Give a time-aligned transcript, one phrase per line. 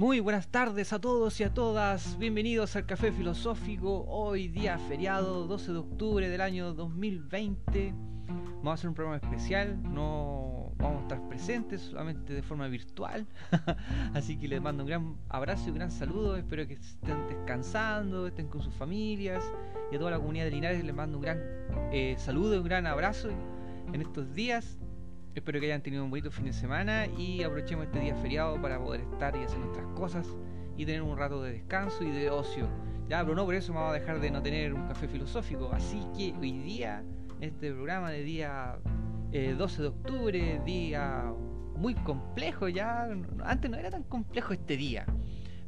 [0.00, 2.18] Muy buenas tardes a todos y a todas.
[2.18, 4.06] Bienvenidos al Café Filosófico.
[4.08, 7.92] Hoy día feriado 12 de octubre del año 2020.
[8.56, 9.78] Vamos a hacer un programa especial.
[9.82, 13.26] No vamos a estar presentes solamente de forma virtual.
[14.14, 16.34] Así que les mando un gran abrazo y un gran saludo.
[16.34, 19.44] Espero que estén descansando, estén con sus familias.
[19.92, 21.42] Y a toda la comunidad de Linares les mando un gran
[21.92, 23.28] eh, saludo y un gran abrazo
[23.92, 24.78] en estos días
[25.34, 28.82] Espero que hayan tenido un bonito fin de semana y aprovechemos este día feriado para
[28.82, 30.26] poder estar y hacer nuestras cosas
[30.76, 32.68] y tener un rato de descanso y de ocio.
[33.08, 35.70] Ya, pero no por eso vamos a dejar de no tener un café filosófico.
[35.72, 37.04] Así que hoy día,
[37.40, 38.78] este programa de día
[39.30, 41.32] 12 eh, de octubre, día
[41.76, 43.08] muy complejo ya.
[43.44, 45.06] Antes no era tan complejo este día.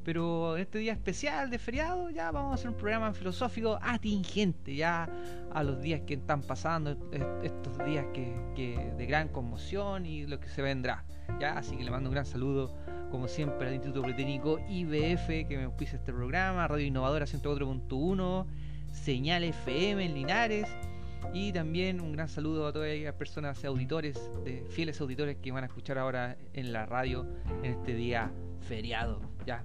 [0.04, 4.74] Pero en este día especial de feriado ya vamos a hacer un programa filosófico atingente
[4.74, 5.08] ya
[5.52, 6.96] a los días que están pasando,
[7.42, 11.04] estos días que, de gran conmoción y lo que se vendrá.
[11.38, 12.74] Ya, así que le mando un gran saludo,
[13.10, 18.46] como siempre, al Instituto Británico IBF que me auspicia este programa, Radio Innovadora 104.1,
[18.90, 20.68] Señal FM en Linares.
[21.32, 24.18] Y también un gran saludo a todas las personas auditores,
[24.70, 27.26] fieles auditores que van a escuchar ahora en la radio
[27.62, 29.20] en este día feriado.
[29.46, 29.64] Ya,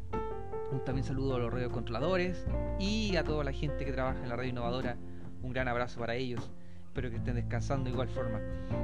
[0.71, 2.45] un también saludo a los radiocontroladores
[2.79, 4.97] y a toda la gente que trabaja en la radio innovadora.
[5.41, 6.51] Un gran abrazo para ellos.
[6.87, 8.39] Espero que estén descansando de igual forma.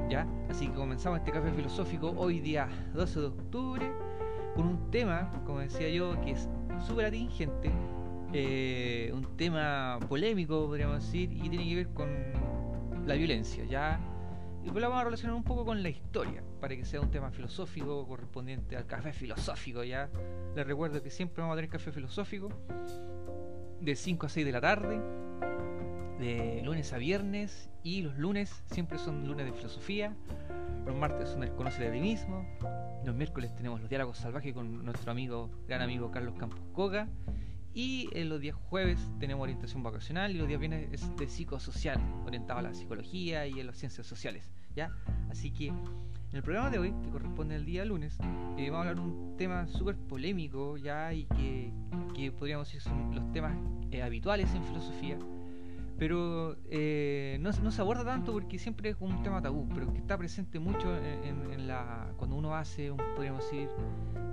[0.08, 0.26] ¿Ya?
[0.48, 3.92] Así que comenzamos este café filosófico hoy día 12 de octubre
[4.54, 6.48] con un tema, como decía yo, que es
[6.86, 7.70] súper atingente.
[8.32, 12.08] Eh, un tema polémico, podríamos decir, y tiene que ver con
[13.06, 13.64] la violencia.
[13.64, 13.98] ¿ya?
[14.64, 17.10] Y pues la vamos a relacionar un poco con la historia, para que sea un
[17.10, 20.08] tema filosófico correspondiente al café filosófico, ¿ya?
[20.56, 22.48] Les recuerdo que siempre vamos a tener café filosófico
[23.82, 24.98] de 5 a 6 de la tarde,
[26.18, 30.16] de lunes a viernes, y los lunes siempre son lunes de filosofía,
[30.86, 32.46] los martes son el conocer de ti mismo,
[33.04, 37.06] los miércoles tenemos los diálogos salvajes con nuestro amigo, gran amigo Carlos Campos Coga,
[37.74, 42.00] y en los días jueves tenemos orientación vacacional y los días viernes es de psicosocial,
[42.24, 44.48] orientado a la psicología y a las ciencias sociales.
[44.74, 44.90] ¿Ya?
[45.30, 45.68] Así que
[46.34, 48.18] en el programa de hoy, que corresponde al día lunes,
[48.58, 51.72] eh, vamos a hablar de un tema súper polémico ya y que,
[52.14, 53.56] que, podríamos decir son los temas
[53.90, 55.16] eh, habituales en filosofía
[55.98, 60.18] pero eh, no, se aborda tanto porque siempre es un tema tabú, pero que está
[60.18, 63.68] presente mucho en, la cuando uno hace, podríamos decir,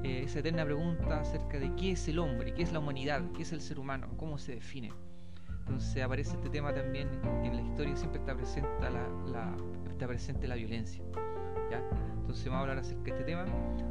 [0.03, 3.51] esa eterna pregunta acerca de qué es el hombre, qué es la humanidad, qué es
[3.51, 4.91] el ser humano, cómo se define.
[5.59, 7.07] Entonces aparece este tema también
[7.43, 9.55] en la historia siempre está presente la,
[10.01, 11.03] está presente la violencia.
[11.69, 11.79] ¿ya?
[12.21, 13.45] Entonces vamos a hablar acerca de este tema.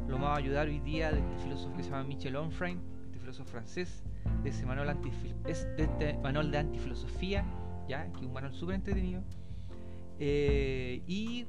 [0.09, 3.19] Lo vamos a ayudar hoy día de este filósofo que se llama Michel Onfray, este
[3.19, 4.03] filósofo francés,
[4.43, 4.99] de ese manual,
[5.47, 7.45] es de este manual de antifilosofía
[7.87, 8.11] ¿ya?
[8.11, 9.23] que es un manual súper entretenido.
[10.19, 11.45] Eh, y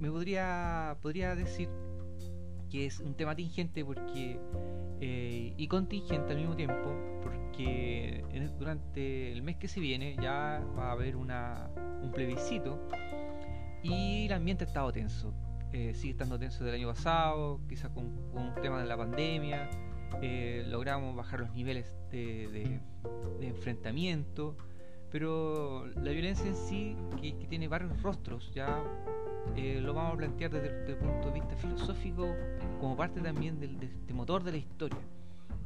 [0.00, 1.68] me podría, podría decir
[2.70, 4.40] que es un tema tingente porque
[5.02, 8.24] eh, y contingente al mismo tiempo porque
[8.58, 11.68] durante el mes que se viene ya va a haber una,
[12.02, 12.78] un plebiscito
[13.82, 15.34] y el ambiente ha estado tenso
[15.72, 19.68] eh, sigue estando tenso del año pasado quizás con, un tema de la pandemia
[20.66, 22.80] logramos bajar los niveles de,
[23.40, 24.56] de enfrentamiento
[25.12, 28.82] pero la violencia en sí, que, tiene varios rostros, ya
[29.56, 32.34] eh, lo vamos a plantear desde, el punto de vista filosófico
[32.80, 34.98] como parte también del, de este motor de la historia.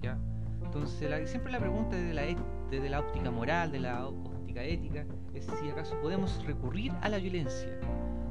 [0.02, 0.18] ¿ya?
[0.64, 2.22] Entonces, siempre la pregunta desde la,
[2.70, 4.08] desde la óptica moral, de la
[4.64, 7.78] ética, es si acaso podemos recurrir a la violencia.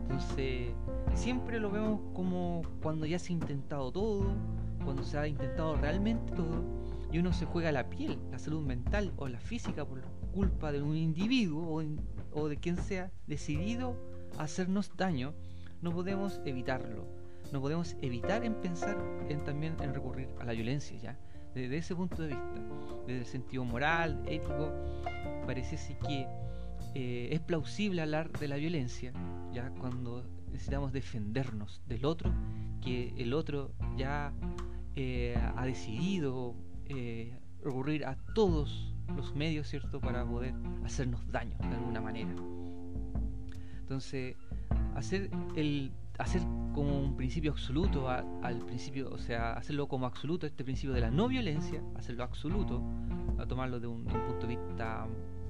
[0.03, 0.69] Entonces,
[1.13, 4.25] siempre lo vemos como cuando ya se ha intentado todo,
[4.83, 6.63] cuando se ha intentado realmente todo,
[7.11, 10.01] y uno se juega la piel, la salud mental o la física por,
[10.35, 11.81] culpa de un individuo
[12.33, 13.95] o, de quien sea decidido
[14.37, 15.33] a hacernos daño,
[15.81, 17.07] no podemos evitarlo.
[17.53, 18.97] No podemos evitar en pensar
[19.29, 21.17] en también en recurrir a la violencia ya.
[21.55, 22.61] Desde ese punto de vista,
[23.07, 24.73] desde el sentido moral, ético,
[25.45, 26.27] parece que
[26.93, 29.13] eh, es plausible hablar de la violencia
[29.53, 32.29] ya cuando necesitamos defendernos del otro,
[32.81, 34.34] que el otro ya
[34.97, 36.55] eh, ha decidido
[36.87, 40.53] eh, recurrir a todos los medios, ¿cierto?, para poder
[40.84, 42.35] hacernos daño de alguna manera.
[43.79, 44.35] Entonces,
[44.93, 46.41] hacer el hacer
[46.73, 51.12] como un principio absoluto al principio, o sea, hacerlo como absoluto este principio de la
[51.12, 52.82] no violencia, hacerlo absoluto,
[53.38, 55.08] a tomarlo de un, punto de vista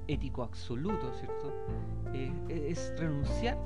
[0.08, 1.54] ético absoluto, ¿cierto?
[2.14, 3.58] Eh, es renunciar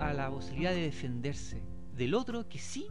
[0.00, 1.62] a la posibilidad de defenderse
[1.96, 2.88] del otro que sí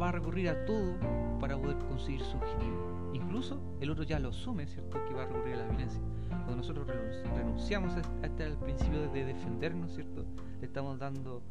[0.00, 0.94] va a recurrir a todo
[1.38, 3.10] para poder conseguir su objetivo.
[3.12, 4.98] Incluso el otro ya lo asume, ¿cierto?
[5.06, 6.00] Que va a recurrir a la violencia.
[6.28, 6.86] Cuando nosotros
[7.34, 10.24] renunciamos a este principio de defendernos, ¿cierto?
[10.60, 11.42] Le estamos dando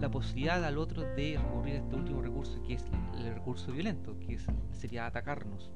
[0.00, 2.84] la posibilidad al otro de recurrir a este último recurso que es
[3.16, 5.70] el recurso violento, que es, sería atacarnos.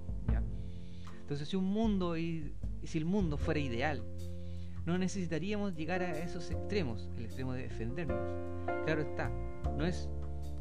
[1.21, 2.55] Entonces si un mundo y,
[2.85, 4.03] si el mundo fuera ideal,
[4.85, 8.35] no necesitaríamos llegar a esos extremos, el extremo de defendernos.
[8.85, 9.31] Claro está,
[9.79, 10.09] no es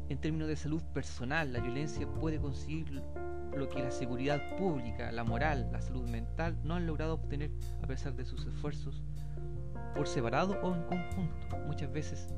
[0.08, 2.90] en términos de salud personal, la violencia puede conseguir
[3.56, 7.50] lo que la seguridad pública, la moral, la salud mental no han logrado obtener
[7.82, 9.02] a pesar de sus esfuerzos
[9.94, 11.58] por separado o en conjunto.
[11.66, 12.28] Muchas veces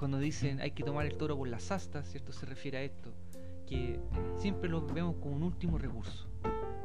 [0.00, 2.32] cuando dicen hay que tomar el toro por las astas, ¿cierto?
[2.32, 3.12] Se refiere a esto,
[3.66, 4.00] que
[4.38, 6.26] siempre lo vemos como un último recurso.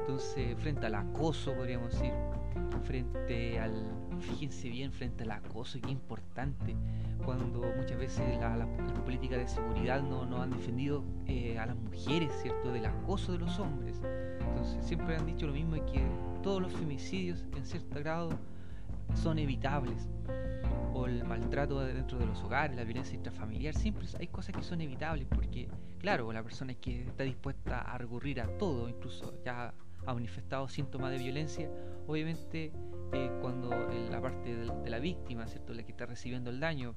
[0.01, 2.11] Entonces, frente al acoso, podríamos decir,
[2.83, 3.71] frente al,
[4.19, 6.75] fíjense bien, frente al acoso, qué importante,
[7.23, 8.67] cuando muchas veces la, la,
[9.05, 13.37] política de seguridad no, no han defendido eh, a las mujeres, ¿cierto?, del acoso de
[13.37, 14.01] los hombres.
[14.41, 16.05] Entonces, siempre han dicho lo mismo, que
[16.43, 18.37] todos los femicidios, en cierto grado,
[19.13, 20.09] son evitables
[20.93, 24.79] o el maltrato dentro de los hogares, la violencia intrafamiliar, siempre hay cosas que son
[24.79, 25.67] evitables porque,
[25.99, 29.73] claro, la persona que está dispuesta a recurrir a todo, incluso ya
[30.05, 31.69] ha manifestado síntomas de violencia,
[32.07, 32.71] obviamente
[33.11, 33.69] eh, cuando
[34.09, 35.73] la parte de, la víctima, ¿cierto?
[35.73, 36.95] la que está recibiendo el daño,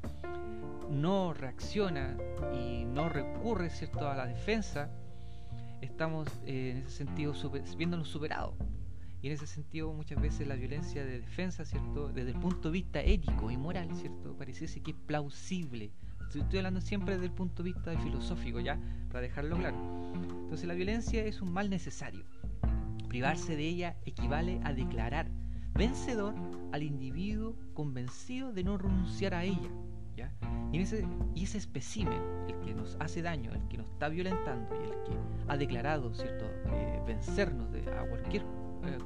[0.90, 2.16] no reacciona
[2.52, 4.08] y no recurre ¿cierto?
[4.08, 4.90] a la defensa,
[5.80, 7.34] estamos eh, en ese sentido
[7.76, 8.54] viéndonos superados.
[9.20, 12.08] Y en ese sentido muchas veces la violencia de defensa, ¿cierto?
[12.08, 14.36] Desde el punto de vista ético y moral, ¿cierto?
[14.36, 15.90] Pareciese que es plausible.
[16.34, 18.78] Estoy hablando siempre desde el punto de vista filosófico, ¿ya?
[19.08, 19.76] Para dejarlo claro.
[20.42, 22.24] Entonces la violencia es un mal necesario.
[23.08, 25.30] Privarse de ella equivale a declarar
[25.74, 26.34] vencedor
[26.72, 29.70] al individuo convencido de no renunciar a ella.
[30.16, 30.32] ¿ya?
[30.72, 34.74] Y, ese, y ese espécimen, el que nos hace daño, el que nos está violentando
[34.74, 36.44] y el que ha declarado ¿cierto?
[36.72, 38.44] Eh, vencernos de, a cualquier
[38.84, 38.98] eh,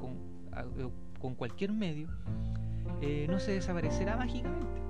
[0.79, 0.89] eh,
[1.21, 2.09] con, cualquier medio,
[3.01, 4.81] eh, no se desaparecerá mágicamente.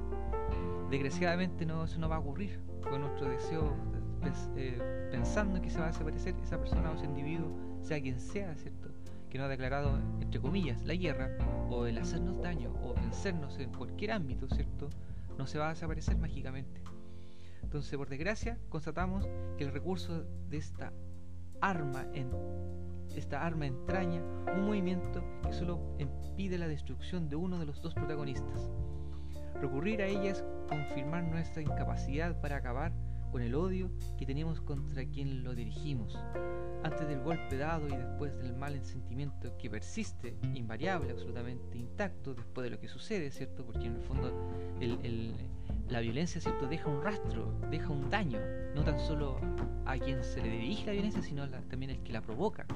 [0.91, 3.75] Desgraciadamente no, eso no va a ocurrir con nuestro deseo,
[5.11, 7.49] pensando que se va a desaparecer esa persona o ese individuo,
[7.81, 8.91] sea quien sea, ¿cierto?
[9.31, 11.31] Que no ha declarado, entre comillas, la guerra
[11.71, 14.91] o el hacernos daño o vencernos en cualquier ámbito, ¿cierto?
[15.39, 16.83] No se va a desaparecer mágicamente.
[17.63, 19.27] Entonces, por desgracia, constatamos
[19.57, 20.93] que el recurso de esta
[21.63, 22.29] arma en
[23.17, 24.23] esta arma entraña
[24.55, 28.71] un movimiento que solo impide la destrucción de uno de los dos protagonistas.
[29.61, 32.93] Recurrir a ella es confirmar nuestra incapacidad para acabar
[33.31, 36.19] con el odio que tenemos contra quien lo dirigimos.
[36.85, 42.65] Antes del golpe dado y después del mal sentimiento que persiste, invariable, absolutamente intacto, después
[42.65, 43.65] de lo que sucede, ¿cierto?
[43.65, 44.33] Porque en el fondo
[45.89, 46.67] la violencia, ¿cierto?
[46.67, 48.39] Deja un rastro, deja un daño,
[48.75, 49.39] no tan solo
[49.87, 52.67] a quien se le dirige la violencia, sino también el que la provoca.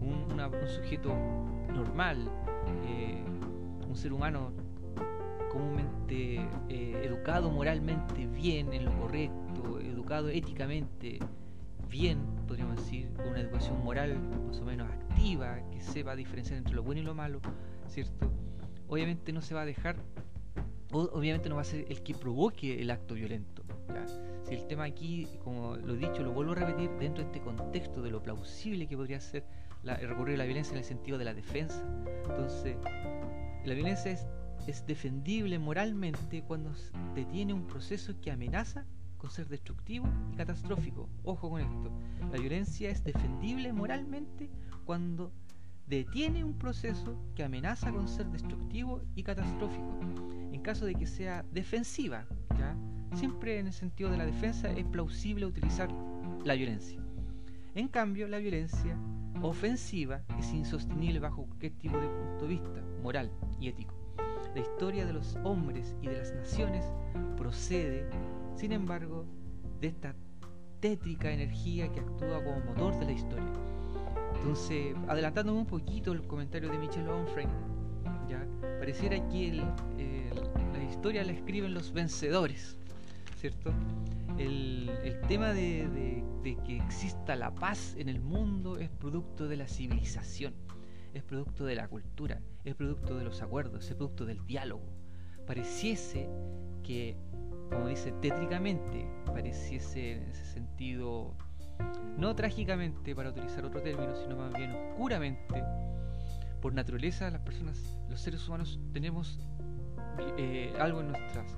[0.00, 1.12] Un, sujeto
[1.72, 2.30] normal,
[2.86, 3.22] eh,
[3.88, 4.52] un ser humano
[5.50, 6.36] comúnmente
[6.68, 11.18] eh, educado moralmente bien, en lo correcto, educado éticamente
[11.88, 16.74] bien, podríamos decir, con una educación moral más o menos activa, que sepa diferenciar entre
[16.74, 17.40] lo bueno y lo malo,
[17.88, 18.30] ¿cierto?
[18.88, 19.96] Obviamente no se va a dejar,
[20.92, 23.64] obviamente no va a ser el que provoque el acto violento,
[24.44, 27.40] si el tema aquí, como lo he dicho, lo vuelvo a repetir, dentro de este
[27.40, 29.44] contexto de lo plausible que podría ser
[29.82, 31.82] la, recurrir a la violencia en el sentido de la defensa,
[32.28, 32.76] entonces
[33.64, 34.26] la violencia es,
[34.66, 36.72] es defendible moralmente cuando
[37.14, 38.84] detiene un proceso que amenaza
[39.18, 41.08] con ser destructivo y catastrófico.
[41.24, 41.90] Ojo con esto.
[42.30, 44.50] La violencia es defendible moralmente
[44.84, 45.32] cuando
[45.86, 49.98] detiene un proceso que amenaza con ser destructivo y catastrófico.
[50.52, 52.45] En caso de que sea defensiva, ¿ya?
[53.16, 55.88] Siempre en el sentido de la defensa es plausible utilizar
[56.44, 57.00] la violencia.
[57.74, 58.96] En cambio, la violencia
[59.42, 63.30] ofensiva es insostenible bajo cualquier tipo de punto de vista moral
[63.60, 63.94] y ético.
[64.54, 66.84] La historia de los hombres y de las naciones
[67.36, 68.08] procede,
[68.54, 69.26] sin embargo,
[69.80, 70.14] de esta
[70.80, 73.52] tétrica energía que actúa como motor de la historia.
[74.36, 77.46] Entonces, adelantándome un poquito el comentario de Michel Onfray,
[78.28, 78.46] ya
[78.78, 82.78] pareciera que la historia la escriben los vencedores,
[83.36, 83.72] ¿cierto?
[84.38, 84.90] El,
[85.28, 90.54] tema de, que exista la paz en el mundo es producto de la civilización,
[91.14, 94.84] es producto de la cultura, es producto de los acuerdos, es producto del diálogo.
[95.46, 96.28] Pareciese
[96.82, 97.16] que,
[97.70, 101.34] como dice tétricamente, pareciese en ese sentido,
[102.16, 105.62] no trágicamente para utilizar otro término, sino más bien oscuramente,
[106.60, 109.40] por naturaleza las personas, los seres humanos tenemos
[110.38, 111.54] eh, algo en nuestras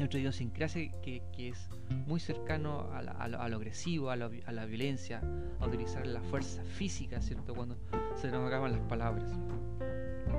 [0.00, 1.68] nuestra idiosincrasia que, que es
[2.06, 5.20] muy cercano a, lo, agresivo, a, a, la violencia,
[5.60, 7.54] a utilizar la fuerza física, ¿cierto?
[7.54, 7.76] Cuando
[8.14, 9.30] se nos acaban las palabras.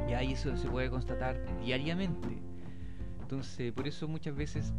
[0.10, 2.28] Y ahí eso se puede constatar diariamente.
[3.22, 4.74] Entonces, por eso muchas veces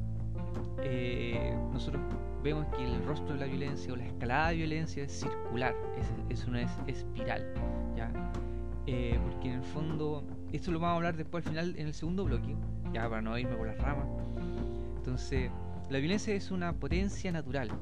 [0.83, 2.03] eh, nosotros
[2.43, 5.75] vemos que el rostro de la violencia o la escalada de violencia es circular,
[6.29, 7.55] es, una espiral,
[7.97, 8.13] ¿ya?
[8.87, 11.95] Eh, porque en el fondo, esto lo vamos a hablar después al final en el
[11.95, 12.57] segundo bloque,
[12.93, 14.09] ya para no irme por las ramas.
[15.03, 15.51] Entonces,
[15.91, 17.73] la violencia es una potencia natural,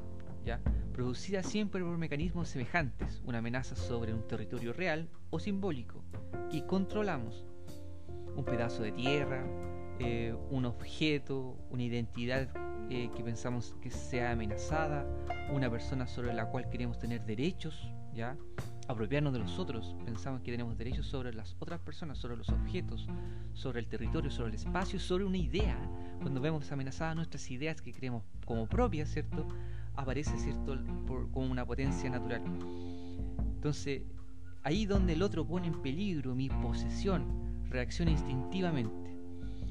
[0.43, 0.59] ¿ya?
[0.91, 6.03] producida siempre por mecanismos semejantes, una amenaza sobre un territorio real o simbólico,
[6.49, 7.45] que controlamos.
[8.35, 9.45] Un pedazo de tierra,
[9.99, 12.49] eh, un objeto, una identidad
[12.89, 15.05] eh, que pensamos que sea amenazada,
[15.53, 18.35] una persona sobre la cual queremos tener derechos, ¿ya?
[18.91, 23.07] Apropiarnos de los otros, pensamos que tenemos derechos sobre las otras personas, sobre los objetos,
[23.53, 25.77] sobre el territorio, sobre el espacio, sobre una idea.
[26.21, 29.47] Cuando vemos amenazadas nuestras ideas que creemos como propias, ¿cierto?
[29.95, 30.77] Aparece, ¿cierto?
[31.31, 32.41] como una potencia natural.
[33.55, 34.03] Entonces,
[34.63, 39.17] ahí donde el otro pone en peligro mi posesión, reacciona instintivamente.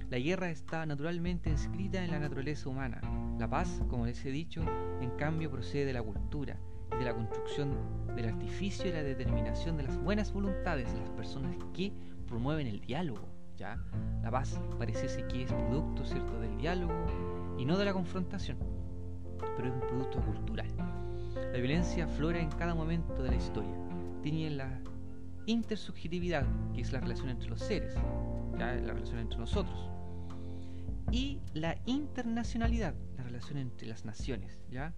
[0.09, 3.01] La guerra está naturalmente inscrita en la naturaleza humana.
[3.39, 4.63] La paz, como les he dicho,
[5.01, 6.59] en cambio procede de la cultura
[6.99, 7.75] de la construcción
[8.15, 11.93] del artificio y la determinación de las buenas voluntades de las personas que
[12.27, 13.29] promueven el diálogo.
[13.57, 13.79] ¿ya?
[14.23, 16.41] La paz parece que es producto ¿cierto?
[16.41, 16.95] del diálogo
[17.59, 18.59] y no de la confrontación,
[19.57, 20.69] pero es un producto cultural.
[21.53, 23.75] La violencia flora en cada momento de la historia.
[24.23, 24.81] Tiene la
[25.47, 27.95] intersubjetividad, que es la relación entre los seres,
[28.59, 28.75] ¿ya?
[28.75, 29.91] la relación entre nosotros
[31.13, 34.95] y la internacionalidad, la relación entre las naciones, ¿ya?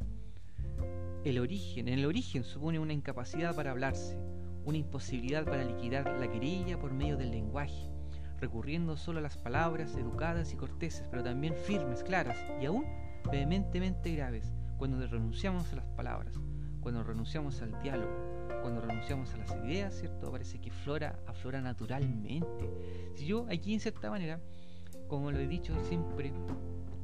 [1.24, 4.18] El origen, en el origen supone una incapacidad para hablarse,
[4.64, 7.90] una imposibilidad para liquidar la querella por medio del lenguaje,
[8.40, 12.84] recurriendo solo a las palabras educadas y corteses, pero también firmes, claras y aún
[13.30, 16.34] vehementemente graves, cuando renunciamos a las palabras,
[16.80, 18.12] cuando renunciamos al diálogo,
[18.62, 20.30] cuando renunciamos a las ideas, ¿cierto?
[20.30, 22.70] Parece que flora aflora naturalmente.
[23.14, 24.40] Si yo aquí en cierta manera
[25.12, 26.32] como lo he dicho siempre,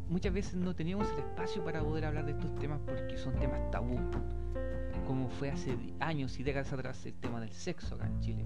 [0.09, 3.71] muchas veces no teníamos el espacio para poder hablar de estos temas porque son temas
[3.71, 3.99] tabú.
[5.07, 8.45] Como fue hace años y décadas atrás el tema del sexo acá en Chile.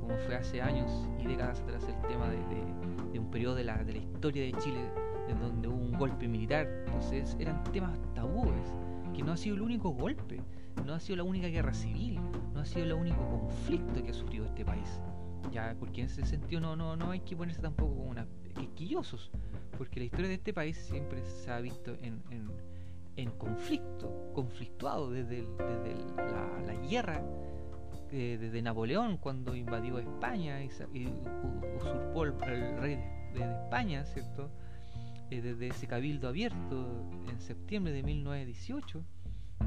[0.00, 0.90] Como fue hace años
[1.20, 4.80] y décadas atrás el tema de, un periodo de la, de la historia de Chile
[5.28, 6.68] en donde hubo un golpe militar.
[6.86, 8.74] Entonces eran temas tabúes,
[9.14, 10.40] que no ha sido el único golpe,
[10.84, 12.20] no ha sido la única guerra civil,
[12.52, 15.00] no ha sido el único conflicto que ha sufrido este país.
[15.52, 19.30] Ya, porque en ese sentido no, no, no hay que ponerse tampoco como una quisquillosos,
[19.76, 25.46] porque la historia de este país siempre se ha visto en, conflicto, conflictuado desde,
[26.16, 27.22] la, guerra,
[28.10, 30.68] eh, desde Napoleón cuando invadió España y,
[31.76, 32.38] usurpó el,
[32.80, 32.98] rey
[33.32, 34.50] de, España, ¿cierto?
[35.30, 39.04] Eh, desde ese cabildo abierto en septiembre de 1918,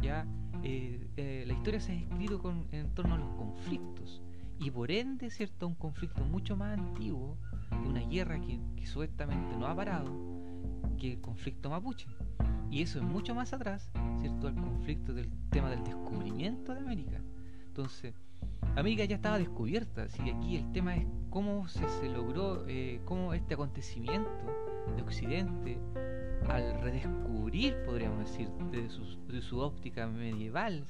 [0.01, 0.25] ya
[0.63, 4.21] eh, la historia se ha escrito con, en torno a los conflictos
[4.59, 5.67] y por ende, ¿cierto?
[5.67, 7.37] Un conflicto mucho más antiguo
[7.71, 10.09] de una guerra que, supuestamente no ha parado
[10.97, 12.07] que el conflicto mapuche.
[12.71, 14.47] Y eso es mucho más atrás, ¿cierto?
[14.47, 17.21] Al conflicto del tema del descubrimiento de América.
[17.67, 18.13] Entonces,
[18.75, 23.33] América ya estaba descubierta, así que aquí el tema es cómo se, logró, eh, cómo
[23.33, 24.29] este acontecimiento
[24.95, 25.77] de Occidente,
[26.47, 30.85] al redescubrir, podríamos decir, de su, de su óptica medieval,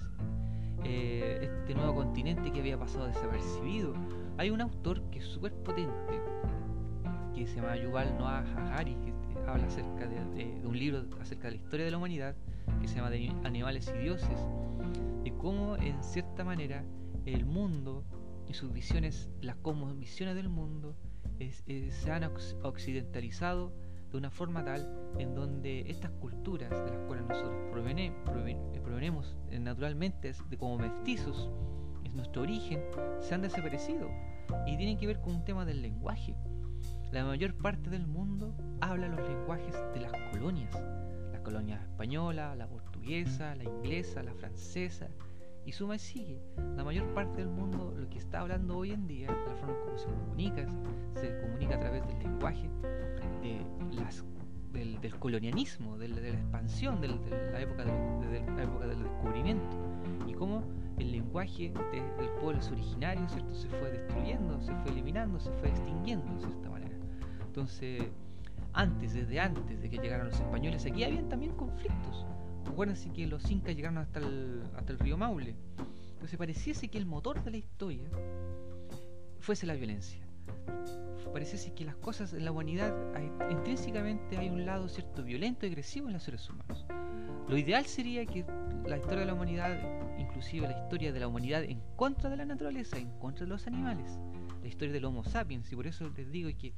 [0.84, 3.93] eh, este nuevo continente que había pasado desapercibido.
[4.38, 6.22] Hay un autor que es súper potente,
[7.38, 9.13] que se llama Yuval Noah Harari, que
[9.48, 12.36] habla acerca de, un libro acerca de la historia de la humanidad,
[12.82, 14.39] que se llama de Animales y Dioses,
[15.24, 16.84] de cómo en cierta manera
[17.25, 18.03] el mundo
[18.48, 19.56] y sus visiones, las
[19.98, 20.96] visiones del mundo,
[21.39, 22.24] se han
[22.63, 23.72] occidentalizado
[24.12, 24.89] de una forma tal
[25.20, 31.51] en donde estas culturas de las cuales nosotros provenemos eh, naturalmente de como mestizos,
[32.03, 32.82] es nuestro origen,
[33.20, 34.10] se han desaparecido
[34.65, 36.36] y tienen que ver con un tema del lenguaje.
[37.17, 40.71] La mayor parte del mundo habla los lenguajes de las colonias,
[41.31, 45.07] la colonia española, la portuguesa, la inglesa, la francesa,
[45.65, 46.39] y suma y sigue.
[46.75, 49.97] La mayor parte del mundo lo que está hablando hoy en día, la forma como
[49.97, 50.67] se comunica,
[51.15, 52.69] se comunica a través del lenguaje
[54.71, 58.45] del, colonialismo, de la, expansión, de, la época del,
[58.89, 59.75] del descubrimiento.
[60.27, 60.62] Y cómo
[61.00, 63.55] el lenguaje de, los pueblos originarios ¿cierto?
[63.55, 66.76] se fue destruyendo, se fue eliminando, se fue extinguiendo de cierta manera.
[67.57, 68.03] Entonces,
[68.73, 72.23] antes, desde antes de que llegaran los españoles, aquí habían también conflictos
[72.67, 75.55] Acuérdense que los incas llegaron hasta el, hasta el río Maule.
[76.13, 78.07] Entonces pareciese que el motor de la historia
[79.39, 80.21] fuese la violencia.
[81.33, 82.93] Pareciese que las cosas en la humanidad,
[83.49, 86.85] intrínsecamente hay un lado cierto violento y agresivo en los seres humanos.
[87.49, 88.45] Lo ideal sería que
[88.85, 89.79] la historia de la humanidad,
[90.19, 93.65] inclusive la historia de la humanidad en contra de la naturaleza, en contra de los
[93.65, 94.19] animales,
[94.61, 96.75] la historia del Homo sapiens, y por eso les digo que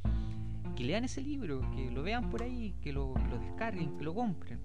[0.80, 4.04] que lean ese libro, que lo vean por ahí, que lo, que lo descarguen, que
[4.06, 4.62] lo compren.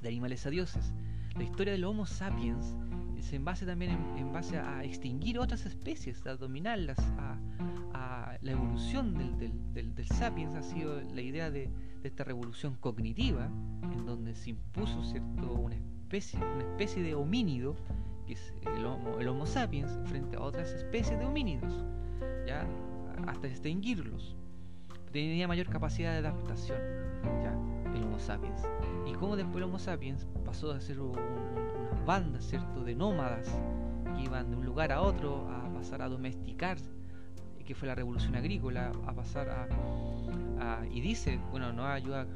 [0.00, 0.92] De animales a dioses.
[1.34, 2.76] La historia del Homo sapiens
[3.18, 7.40] se base también en, base a extinguir otras especies, a dominarlas, a,
[8.40, 11.70] la evolución del, del, sapiens ha sido la idea de,
[12.04, 13.46] esta revolución cognitiva,
[13.82, 17.74] en donde se impuso cierto una especie, una especie de homínido,
[18.28, 21.84] que es el homo, el homo sapiens, frente a otras especies de homínidos,
[22.46, 22.64] ya
[23.26, 24.36] hasta extinguirlos.
[25.16, 26.78] Tenía mayor capacidad de adaptación,
[27.42, 27.58] ya
[27.94, 28.68] el Homo sapiens.
[29.06, 33.48] Y como después el Homo sapiens pasó a ser unas bandas, ¿cierto?, de nómadas
[34.14, 36.76] que iban de un lugar a otro a pasar a domesticar
[37.64, 39.48] que fue la revolución agrícola, a pasar
[40.60, 42.26] a, y dice, bueno, nos ayuda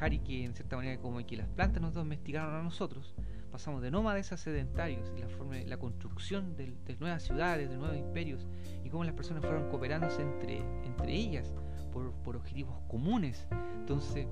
[0.00, 3.14] Harry que en cierta manera como que las plantas nos domesticaron a nosotros,
[3.52, 7.98] pasamos de nómades a sedentarios y la forma la construcción de, nuevas ciudades, de nuevos
[7.98, 8.48] imperios
[8.82, 11.54] y cómo las personas fueron cooperándose entre, entre ellas
[11.90, 13.46] por, por objetivos comunes.
[13.78, 14.26] Entonces,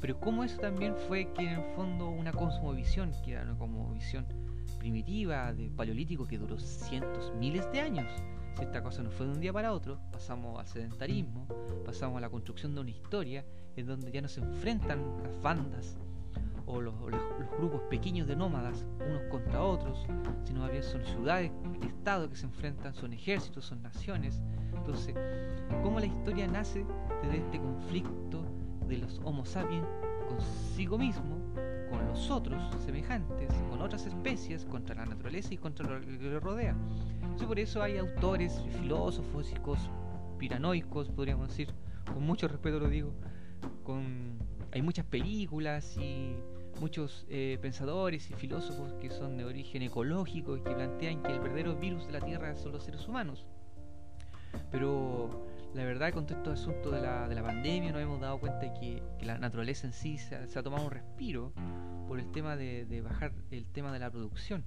[0.00, 4.26] pero cómo eso también fue que en el fondo una cosmovisión, que era una cosmovisión
[4.78, 8.10] primitiva de paleolítico que duró cientos, miles de años
[8.56, 11.46] si esta cosa no fue de un día para otro, pasamos al sedentarismo,
[11.84, 13.44] pasamos a la construcción de una historia
[13.76, 15.96] en donde ya no se enfrentan las bandas
[16.66, 16.94] o los,
[17.58, 20.06] grupos pequeños de nómadas unos contra otros,
[20.44, 21.52] sino más bien son ciudades,
[21.86, 24.42] estados que se enfrentan, son ejércitos, son naciones.
[24.74, 25.14] Entonces,
[25.82, 26.84] ¿cómo la historia nace
[27.22, 28.44] desde este conflicto
[28.88, 29.86] de los Homo sapiens
[30.28, 31.38] consigo mismo,
[31.90, 36.40] con los otros semejantes, con otras especies, contra la naturaleza y contra lo que le
[36.40, 36.74] rodea?
[37.46, 41.68] por eso hay autores, filósofos, y piranoicos, podríamos decir,
[42.12, 43.12] con mucho respeto lo digo,
[43.84, 44.38] con,
[44.72, 46.34] hay muchas películas y
[46.82, 51.38] muchos eh, pensadores y filósofos que son de origen ecológico y que plantean que el
[51.38, 53.46] verdadero virus de la Tierra son los seres humanos.
[54.72, 58.58] Pero la verdad con todo este de la, de la pandemia nos hemos dado cuenta
[58.58, 61.52] de que, la naturaleza en sí se ha, tomado un respiro
[62.08, 64.64] por el tema de, de bajar el tema de la producción.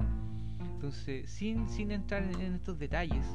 [0.62, 3.26] Entonces, sin, sin entrar en, estos detalles,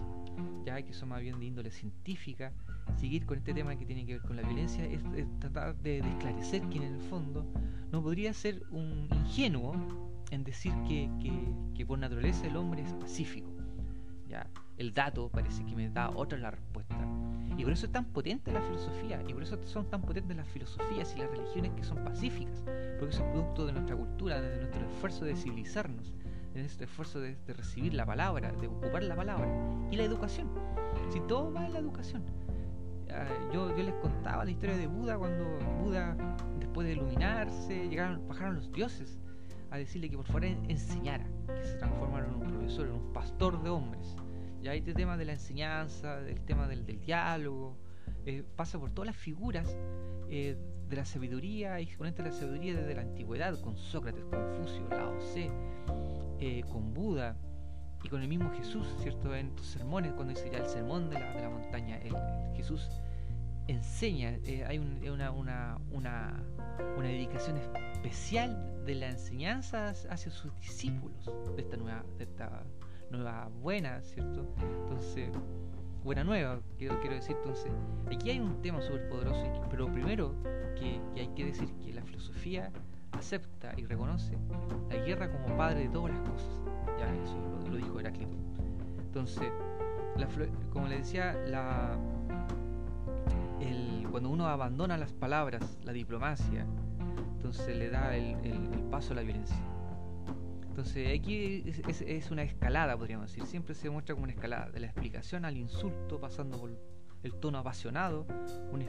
[0.65, 2.53] ya que son más bien de índole científica,
[2.97, 5.03] seguir con este tema que tiene que ver con la violencia es,
[5.39, 7.45] tratar de, esclarecer que en el fondo
[7.91, 9.75] no podría ser un ingenuo
[10.31, 11.11] en decir que,
[11.75, 13.49] que, por naturaleza el hombre es pacífico.
[14.29, 16.97] Ya, el dato parece que me da otra la respuesta.
[17.57, 20.47] Y por eso es tan potente la filosofía, y por eso son tan potentes las
[20.49, 22.63] filosofías y las religiones que son pacíficas,
[22.99, 26.13] porque eso es producto de nuestra cultura, de nuestro esfuerzo de civilizarnos
[26.55, 29.49] en este esfuerzo de, recibir la palabra, de ocupar la palabra.
[29.91, 30.49] Y la educación.
[31.11, 32.23] Si todo va en la educación.
[33.11, 36.17] Ah, yo, les contaba la historia de Buda cuando Buda,
[36.59, 39.19] después de iluminarse, llegaron, bajaron los dioses
[39.71, 43.63] a decirle que por favor enseñara, que se transformaron en un profesor, en un pastor
[43.63, 44.17] de hombres.
[44.63, 47.77] Y ahí este tema de la enseñanza, del tema del, diálogo,
[48.27, 49.77] eh, pasa por todas las figuras
[50.29, 50.57] eh,
[50.89, 55.51] de la sabiduría, exponentes de la sabiduría desde la antigüedad, con Sócrates, Confucio, Lao Tse,
[56.41, 57.37] eh, con Buda
[58.03, 59.35] y con el mismo Jesús, ¿cierto?
[59.35, 62.15] En tus sermones, cuando dice ya el sermón de la, de la montaña, el,
[62.57, 62.89] Jesús
[63.69, 66.43] enseña, eh, hay una, una, una,
[66.97, 72.65] una, dedicación especial de la enseñanza hacia sus discípulos de esta nueva, de esta
[73.11, 74.47] nueva buena, ¿cierto?
[74.83, 75.31] Entonces,
[76.03, 77.71] buena nueva, quiero, quiero decir, entonces,
[78.07, 80.35] aquí hay un tema súper poderoso, pero primero
[80.77, 82.73] que, que hay que decir que la filosofía
[83.13, 84.37] acepta y reconoce
[84.89, 86.61] la guerra como padre de todas las cosas.
[86.99, 88.37] Ya eso lo, dijo Heráclito.
[88.99, 89.51] Entonces,
[90.73, 91.99] como le decía, la,
[93.61, 96.67] el, cuando uno abandona las palabras, la diplomacia,
[97.37, 98.37] entonces le da el,
[98.91, 99.57] paso a la violencia.
[100.69, 103.45] Entonces aquí es, es, una escalada, podríamos decir.
[103.45, 106.71] Siempre se muestra como una escalada, de la explicación al insulto, pasando por
[107.23, 108.27] el tono apasionado,
[108.73, 108.85] un,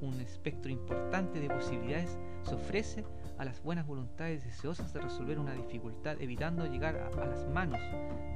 [0.00, 3.04] un espectro importante de posibilidades se ofrece
[3.38, 7.80] a las buenas voluntades deseosas de resolver una dificultad, evitando llegar a, las manos,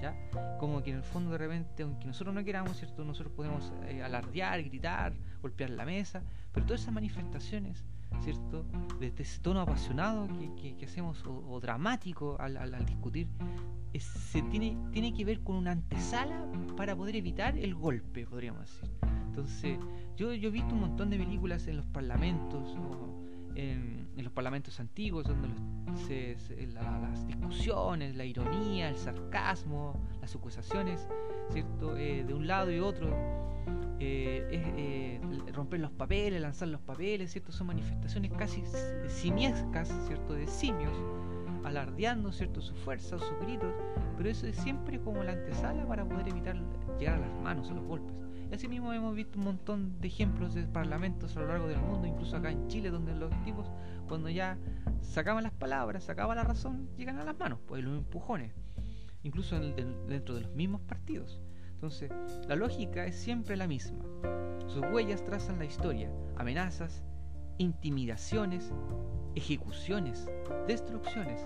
[0.01, 0.17] ¿ya?
[0.59, 3.05] Como que en el fondo de repente, aunque nosotros no queramos, ¿cierto?
[3.05, 7.85] Nosotros podemos eh, alardear, gritar, golpear la mesa, pero todas esas manifestaciones,
[8.21, 8.65] ¿cierto?
[9.01, 13.27] De, ese tono apasionado que, que, hacemos o, dramático al, al, discutir,
[13.99, 18.89] se tiene, tiene que ver con una antesala para poder evitar el golpe, podríamos decir.
[19.27, 19.79] Entonces,
[20.17, 24.79] yo, yo he visto un montón de películas en los parlamentos o en, los parlamentos
[24.81, 25.49] antiguos, donde
[26.75, 31.07] las discusiones, la ironía, el sarcasmo, las acusaciones,
[31.51, 31.97] ¿cierto?
[31.97, 33.09] Eh, de un lado y otro,
[33.99, 35.21] eh, eh,
[35.53, 37.53] romper los papeles, lanzar los papeles, ¿cierto?
[37.53, 38.63] Son manifestaciones casi
[39.09, 40.35] simiescas, ¿cierto?
[40.35, 40.93] De simios,
[41.65, 42.61] alardeando, ¿cierto?
[42.61, 43.73] Su fuerza, sus gritos,
[44.17, 46.57] pero eso es siempre como la antesala para poder evitar
[46.99, 48.22] llegar a las manos, a los golpes.
[48.53, 51.79] Y así mismo hemos visto un montón de ejemplos de parlamentos a lo largo del
[51.81, 53.67] mundo, incluso acá en Chile, donde los tipos,
[54.07, 54.59] cuando ya
[55.01, 58.53] sacaban las palabras, sacaban la razón, llegan a las manos, pues los empujones,
[59.23, 61.41] incluso dentro de los mismos partidos.
[61.73, 62.13] Entonces,
[62.47, 64.05] la lógica es siempre la misma.
[64.67, 67.03] Sus huellas trazan la historia, amenazas,
[67.57, 68.71] intimidaciones,
[69.35, 70.29] ejecuciones,
[70.69, 71.41] destrucciones.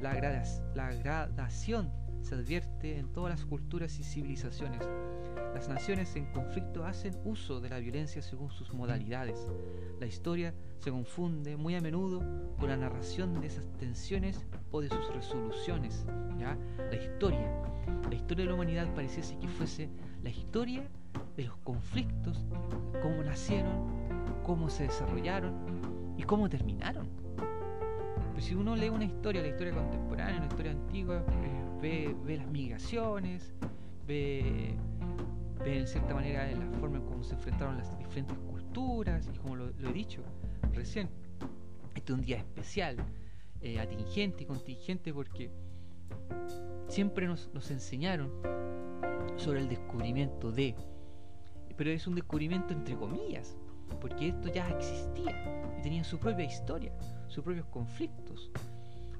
[0.00, 1.90] La gradación
[2.22, 4.88] se advierte en todas las culturas y civilizaciones.
[5.54, 9.46] Las naciones en conflicto hacen uso de la violencia según sus modalidades.
[10.00, 12.22] La historia se confunde muy a menudo
[12.58, 16.06] con la narración de esas tensiones o de sus resoluciones.
[16.38, 16.56] ¿ya?
[16.90, 17.48] La historia,
[18.08, 19.90] la historia de la humanidad pareciese que fuese
[20.22, 20.88] la historia
[21.36, 22.44] de los conflictos,
[23.02, 23.86] cómo nacieron,
[24.42, 27.21] cómo se desarrollaron y cómo terminaron.
[28.32, 31.24] Pues si uno lee una historia, la historia contemporánea, la historia antigua,
[31.82, 33.52] eh, ve, las migraciones,
[34.06, 34.74] ve,
[35.64, 39.56] ve en cierta manera la forma en cómo se enfrentaron las diferentes culturas, y como
[39.56, 40.22] lo, he dicho
[40.72, 41.08] recién,
[41.94, 42.96] este es un día especial,
[43.60, 45.50] eh, atingente y contingente porque
[46.88, 48.30] siempre nos, nos enseñaron
[49.36, 50.74] sobre el descubrimiento de,
[51.76, 53.56] pero es un descubrimiento entre comillas,
[54.00, 56.92] porque esto ya existía y tenía su propia historia,
[57.32, 58.50] sus propios conflictos.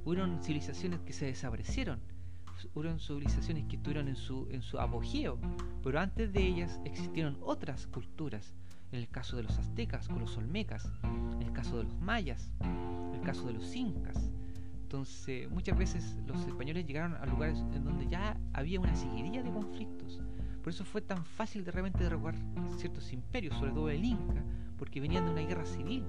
[0.05, 2.01] Hubieron civilizaciones que se desaparecieron,
[2.75, 5.38] hubieron civilizaciones que estuvieron en su, en su apogeo,
[5.83, 8.55] pero antes de ellas existieron otras culturas,
[8.92, 12.53] en el caso de los aztecas con los olmecas, en el caso de los mayas,
[12.61, 14.31] en el caso de los incas.
[14.83, 19.51] Entonces, muchas veces los españoles llegaron a lugares en donde ya había una seguidilla de
[19.51, 20.20] conflictos.
[20.62, 22.35] Por eso fue tan fácil de repente derrocar
[22.77, 24.44] ciertos imperios, sobre todo el Inca,
[24.77, 26.05] porque venían de una guerra civil.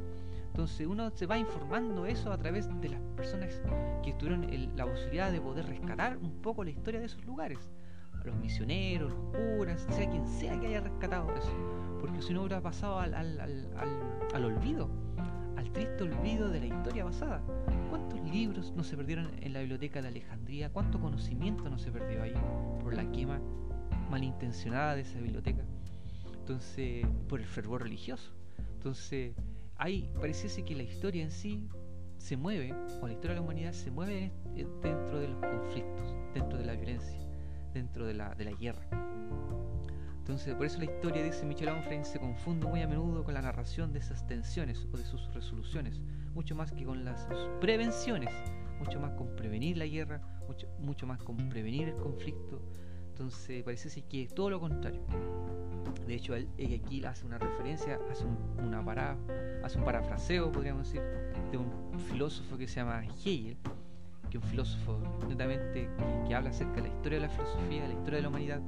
[0.53, 3.59] Entonces uno se va informando eso a través de las personas
[4.03, 7.71] que tuvieron la posibilidad de poder rescatar un poco la historia de esos lugares.
[8.23, 11.97] Los misioneros, los curas, sea quien sea que haya rescatado eso.
[11.99, 14.91] Porque si no hubiera pasado al, al olvido,
[15.57, 17.41] al triste olvido de la historia pasada.
[17.89, 20.71] ¿Cuántos libros no se perdieron en la biblioteca de Alejandría?
[20.71, 22.35] ¿Cuánto conocimiento no se perdió ahí
[22.79, 23.41] por la quema
[24.11, 25.63] malintencionada de esa biblioteca?
[26.37, 28.31] Entonces, por el fervor religioso.
[28.75, 29.33] Entonces,
[29.83, 31.67] ahí pareciese que la historia en sí
[32.17, 34.31] se mueve, o la historia de la humanidad se mueve
[34.81, 37.19] dentro de los conflictos, dentro de la violencia,
[37.73, 38.87] dentro de la, guerra.
[40.19, 43.41] Entonces, por eso la historia, dice Michel Onfray, se confunde muy a menudo con la
[43.41, 45.99] narración de esas tensiones o de sus resoluciones,
[46.33, 47.27] mucho más que con las
[47.59, 48.33] prevenciones,
[48.79, 50.21] mucho más con prevenir la guerra,
[50.79, 52.61] mucho más con prevenir el conflicto.
[53.13, 54.99] Entonces, parece que es todo lo contrario.
[56.07, 56.49] De hecho, él,
[56.83, 59.15] aquí hace una referencia, hace un, una
[59.63, 61.01] hace un parafraseo, podríamos decir,
[61.51, 63.55] de un filósofo que se llama Hegel,
[64.31, 64.99] que es un filósofo
[65.29, 65.87] netamente
[66.27, 68.61] que, habla acerca de la historia de la filosofía, la historia de la humanidad,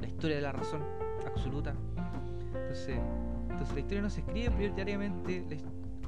[0.00, 0.82] la historia de la razón
[1.26, 1.74] absoluta.
[2.54, 3.00] Entonces,
[3.50, 5.44] entonces la historia no se escribe prioritariamente,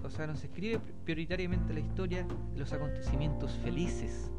[0.04, 4.30] o sea, no se escribe prioritariamente la historia de los acontecimientos felices,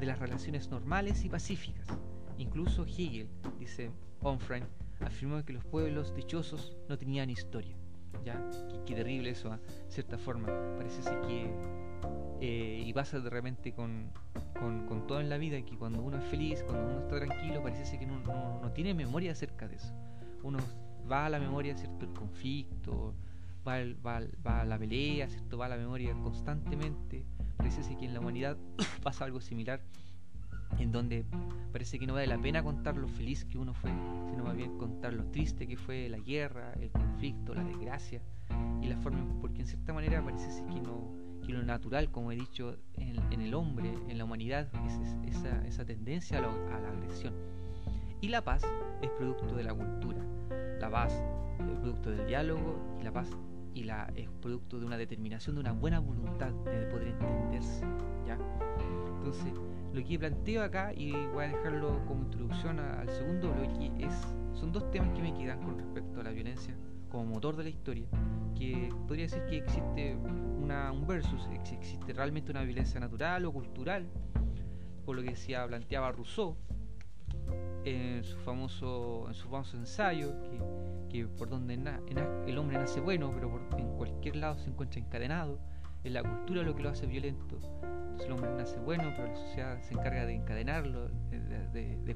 [0.00, 1.86] de las relaciones normales y pacíficas.
[2.38, 3.90] Incluso Hegel, dice
[4.22, 4.62] Onfray,
[5.00, 7.76] afirmó que los pueblos dichosos no tenían historia.
[8.24, 8.42] ¿Ya?
[8.86, 9.58] Qué, terrible eso, ¿ah?
[9.58, 10.46] de cierta forma.
[10.76, 11.50] Parece que.
[12.40, 14.10] Eh, y pasa de repente con,
[14.58, 17.98] con, todo en la vida, que cuando uno es feliz, cuando uno está tranquilo, parece
[17.98, 19.94] que no, no, tiene memoria acerca de eso.
[20.42, 20.58] Uno
[21.10, 22.04] va a la memoria, ¿cierto?
[22.04, 23.14] El conflicto,
[23.66, 25.56] va, va, va a la pelea, ¿cierto?
[25.56, 27.24] Va a la memoria constantemente.
[27.56, 28.56] Parece que en la humanidad
[29.02, 29.80] pasa algo similar
[30.78, 31.24] en donde
[31.72, 33.90] parece que no vale la pena contar lo feliz que uno fue,
[34.30, 38.20] sino más bien contar lo triste que fue la guerra, el conflicto, la desgracia
[38.82, 42.34] y la forma, porque en cierta manera parece que no que lo natural, como he
[42.34, 47.34] dicho, en, el hombre, en la humanidad, es, esa, esa, tendencia a, a, la agresión.
[48.20, 48.64] Y la paz
[49.00, 50.18] es producto de la cultura.
[50.80, 51.12] La paz
[51.60, 53.30] es producto del diálogo y la paz
[53.74, 57.84] y la, es producto de una determinación, de una buena voluntad de poder entenderse.
[58.26, 58.38] ¿ya?
[59.18, 59.52] Entonces,
[59.96, 64.12] lo que planteo acá, y voy a dejarlo como introducción al segundo bloque, es,
[64.52, 66.76] son dos temas que me quedan con respecto a la violencia
[67.08, 68.04] como motor de la historia,
[68.54, 74.06] que podría decir que existe un versus, existe realmente una violencia natural o cultural,
[75.06, 76.56] por lo que decía, planteaba Rousseau
[77.84, 80.34] en su famoso, en su famoso ensayo,
[81.08, 81.74] que, por donde
[82.46, 85.58] el hombre nace bueno, pero en cualquier lado se encuentra encadenado,
[86.06, 87.58] es la cultura lo que lo hace violento
[88.24, 91.08] el hombre nace bueno, pero la sociedad se encarga de encadenarlo,
[91.72, 92.14] de,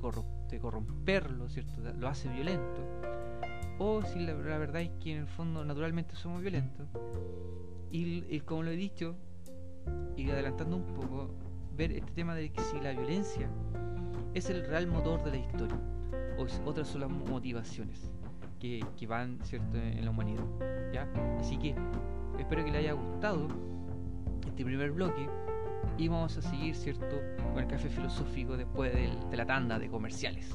[0.60, 1.80] corromperlo, ¿cierto?
[1.98, 2.80] Lo hace violento.
[3.78, 6.86] O si la, verdad es que en el fondo naturalmente somos violentos.
[7.90, 9.16] Y, como lo he dicho,
[10.16, 11.30] y adelantando un poco,
[11.76, 13.48] ver este tema de que si la violencia
[14.34, 15.78] es el real motor de la historia,
[16.38, 18.10] o otras son las motivaciones.
[18.58, 20.44] que, van cierto en, la humanidad
[20.92, 21.74] ya así que
[22.38, 23.48] espero que le haya gustado
[24.60, 25.26] este primer bloque
[25.96, 27.18] y vamos a seguir cierto
[27.54, 30.54] con el café filosófico después de la tanda de comerciales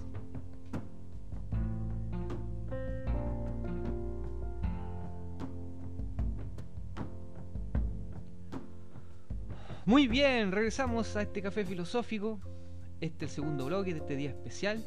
[9.88, 12.40] Muy bien, regresamos a este café filosófico.
[13.02, 14.84] Este es el segundo bloque de este día especial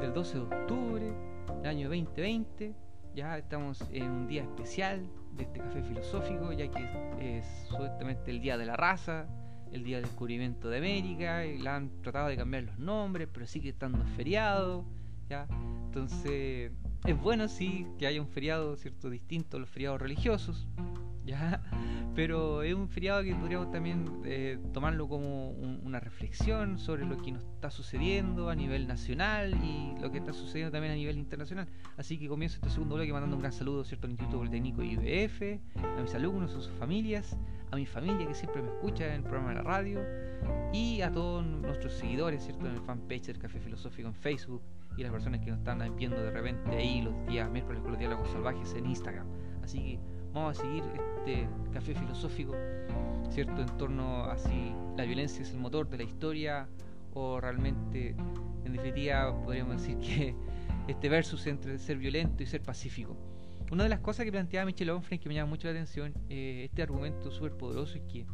[0.00, 1.12] del 12 de octubre
[1.56, 2.72] del año 2020.
[3.16, 8.40] Ya estamos en un día especial de este café filosófico, ya que es supuestamente el
[8.40, 9.26] día de la raza,
[9.72, 13.46] el día del descubrimiento de América, y la han tratado de cambiar los nombres, pero
[13.46, 14.84] sigue estando feriado.
[15.28, 15.46] ¿ya?
[15.86, 16.72] Entonces,
[17.04, 20.66] es bueno sí que haya un feriado cierto distinto a los feriados religiosos.
[21.24, 21.62] ¿ya?
[22.14, 27.32] pero es un feriado que podríamos también eh, tomarlo como una reflexión sobre lo que
[27.32, 31.66] nos está sucediendo a nivel nacional y lo que está sucediendo también a nivel internacional.
[31.96, 36.02] Así que comienzo este segundo bloque mandando un gran saludo al Instituto Politécnico IBF, a
[36.02, 37.36] mis alumnos, a sus familias,
[37.70, 40.00] a mi familia que siempre me escucha en el programa de la radio
[40.72, 42.66] y a todos nuestros seguidores ¿cierto?
[42.66, 44.62] en el fanpage del Café Filosófico en Facebook
[44.96, 47.98] y las personas que nos están viendo de repente ahí los días miércoles con los
[47.98, 49.26] diálogos salvajes en Instagram.
[49.62, 49.98] Así que
[50.32, 50.82] vamos a seguir
[51.18, 52.54] este café filosófico,
[53.30, 53.62] ¿cierto?
[53.62, 56.68] En torno a si la violencia es el motor de la historia
[57.14, 58.14] o realmente,
[58.64, 60.34] en definitiva, podríamos decir que
[60.88, 63.16] este versus entre ser violento y ser pacífico.
[63.70, 66.64] Una de las cosas que planteaba Michel Onfray que me llama mucho la atención, eh,
[66.64, 68.26] este argumento súper poderoso es que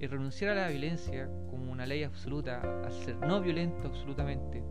[0.00, 4.62] el renunciar a la violencia como una ley absoluta, a ser no violento absolutamente,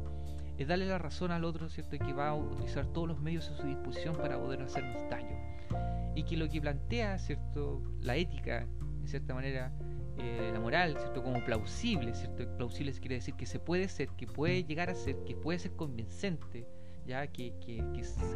[0.57, 1.97] es darle la razón al otro, ¿cierto?
[1.97, 5.53] Que va a utilizar todos los medios a su disposición para poder hacernos daño
[6.15, 7.81] y que lo que plantea, ¿cierto?
[8.01, 8.67] La ética,
[9.01, 9.71] en cierta manera,
[10.17, 11.23] eh, la moral, ¿cierto?
[11.23, 12.45] Como plausible, ¿cierto?
[12.57, 15.71] Plausible quiere decir que se puede ser, que puede llegar a ser, que puede ser
[15.71, 16.67] convincente,
[17.05, 17.83] ya que, que,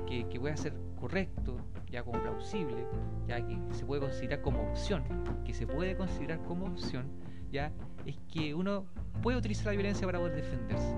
[0.07, 1.57] que, que, puede ser correcto,
[1.89, 2.85] ya como plausible,
[3.27, 5.03] ya que se puede considerar como opción,
[5.45, 7.07] que se puede considerar como opción,
[7.51, 8.85] es que uno
[9.21, 10.95] puede utilizar la violencia para poder defenderse.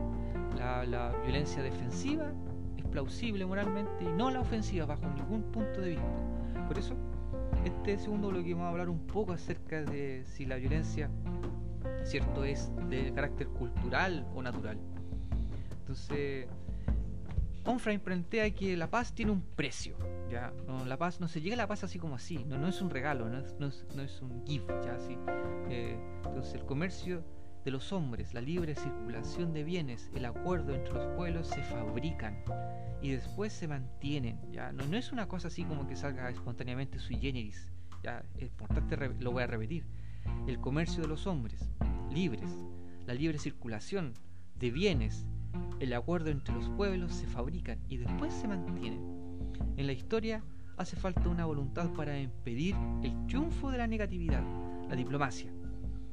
[0.57, 2.31] La, la violencia defensiva
[2.77, 6.67] es plausible moralmente y no la ofensiva bajo ningún punto de vista.
[6.67, 6.95] Por eso,
[7.65, 11.09] este segundo bloque vamos a hablar un poco acerca de si la violencia,
[12.03, 14.77] cierto, es de carácter cultural o natural.
[15.79, 16.47] Entonces,
[17.69, 19.95] Onfray plantea que la paz tiene un precio.
[20.27, 20.51] ¿ya?
[20.65, 22.81] No, la paz no se llega a la paz así como así, no, no es
[22.81, 24.67] un regalo, no es, no es, un gift.
[24.83, 24.95] ¿ya?
[24.95, 25.15] Así,
[25.69, 27.23] eh, entonces, el comercio
[27.63, 32.43] de los hombres, la libre circulación de bienes, el acuerdo entre los pueblos se fabrican
[33.03, 34.39] y después se mantienen.
[34.51, 34.71] ¿ya?
[34.71, 37.69] No, no es una cosa así como que salga espontáneamente sui generis.
[38.01, 38.23] ¿ya?
[38.37, 39.85] Es importante, lo voy a repetir.
[40.47, 41.69] El comercio de los hombres,
[42.09, 42.49] libres,
[43.05, 44.15] la libre circulación
[44.55, 45.27] de bienes,
[45.79, 49.01] el acuerdo entre los pueblos se fabrican y después se mantienen.
[49.77, 50.43] En la historia
[50.77, 54.43] hace falta una voluntad para impedir el triunfo de la negatividad,
[54.89, 55.51] la diplomacia.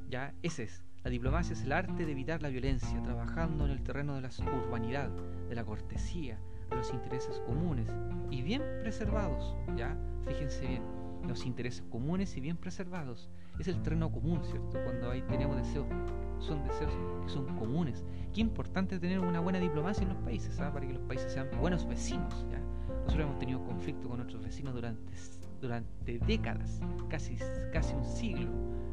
[0.09, 0.85] Ya, ese es.
[1.05, 4.31] La diplomacia es el arte de evitar la violencia, trabajando en el terreno de la
[4.64, 5.11] urbanidad,
[5.49, 7.88] de la cortesía, de los intereses comunes
[8.31, 9.96] y bien preservados, ¿ya?
[10.27, 10.83] Fíjense bien,
[11.29, 14.83] los intereses comunes y bien preservados es el terreno común, ¿cierto?
[14.85, 15.87] Cuando ahí tenemos deseos,
[16.38, 16.92] son deseos
[17.25, 18.05] que son comunes.
[18.35, 20.72] Qué importante tener una buena diplomacia en los países, ¿sabes?
[20.72, 22.59] Para que los países sean buenos vecinos, ¿ya?
[23.05, 25.12] Nosotros hemos tenido conflicto con nuestros vecinos durante,
[25.61, 27.37] durante décadas, casi,
[27.72, 28.51] casi un siglo,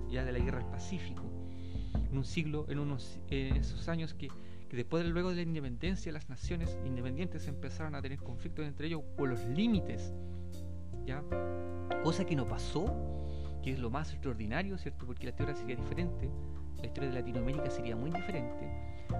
[0.09, 1.23] ya de la guerra del Pacífico.
[2.09, 4.29] En un siglo, en unos en esos años que
[4.73, 9.03] que después luego de la independencia las naciones independientes empezaron a tener conflictos entre ellos
[9.15, 10.11] por los límites,
[11.05, 11.23] ¿ya?
[12.03, 12.87] Cosa que no pasó,
[13.61, 15.05] que es lo más extraordinario, ¿cierto?
[15.05, 16.27] Porque la historia sería diferente,
[16.77, 18.69] la historia de Latinoamérica sería muy diferente,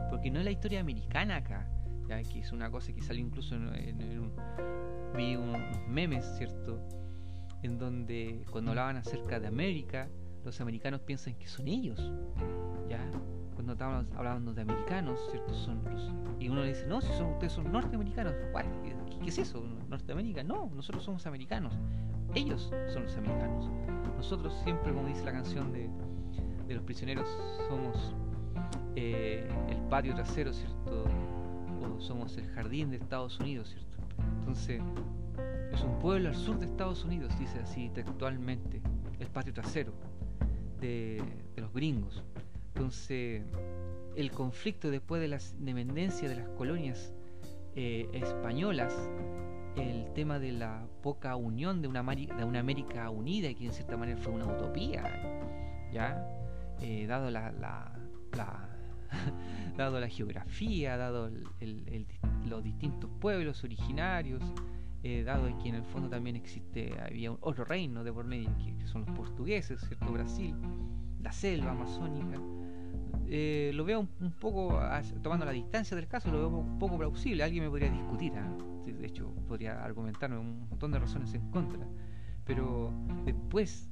[0.09, 1.69] porque no es la historia americana acá.
[2.31, 4.31] Que es una cosa que salió incluso en, un,
[5.15, 6.79] vi unos memes, ¿cierto?
[7.63, 10.09] En donde cuando hablaban acerca de América,
[10.43, 12.11] los americanos piensan que son ellos,
[12.87, 12.99] ¿ya?
[13.53, 15.53] cuando estábamos hablando de americanos, ¿cierto?
[15.53, 15.81] Son
[16.39, 18.33] y uno le dice, no, si son, ustedes son norteamericanos.
[19.21, 19.63] ¿Qué, es eso?
[19.89, 20.43] ¿Norteamérica?
[20.43, 21.73] No, nosotros somos americanos.
[22.35, 23.69] Ellos son los americanos.
[24.17, 25.89] Nosotros siempre, como dice la canción de,
[26.67, 27.27] de los prisioneros,
[27.67, 28.13] somos
[28.95, 31.05] eh, el patio trasero, ¿cierto?
[31.81, 33.97] O somos el jardín de Estados Unidos, ¿cierto?
[34.39, 34.81] Entonces,
[35.73, 38.81] es un pueblo al sur de Estados Unidos, dice así textualmente,
[39.19, 39.93] el patio trasero
[40.79, 41.23] de,
[41.55, 42.23] los gringos.
[42.73, 43.43] Entonces,
[44.15, 47.13] el conflicto después de la independencia de las colonias
[47.75, 48.93] eh, españolas,
[49.75, 53.97] el tema de la poca unión de una, de una América unida, que en cierta
[53.97, 55.03] manera fue una utopía,
[55.91, 56.27] ¿ya?
[56.83, 57.97] Eh, dado la, la,
[59.77, 61.31] dado la geografía, dado
[62.45, 64.43] los distintos pueblos originarios,
[65.01, 69.05] eh, dado que en el fondo también existe, había otro reino de por que, son
[69.05, 70.11] los portugueses, ¿cierto?
[70.11, 70.55] Brasil,
[71.21, 72.37] la selva amazónica.
[73.27, 74.77] Eh, lo veo un, poco,
[75.21, 77.43] tomando la distancia del caso, lo veo un poco plausible.
[77.43, 78.57] Alguien me podría discutir, ¿ah?
[78.85, 81.87] de hecho, podría argumentarme un montón de razones en contra.
[82.43, 82.91] Pero
[83.23, 83.89] después,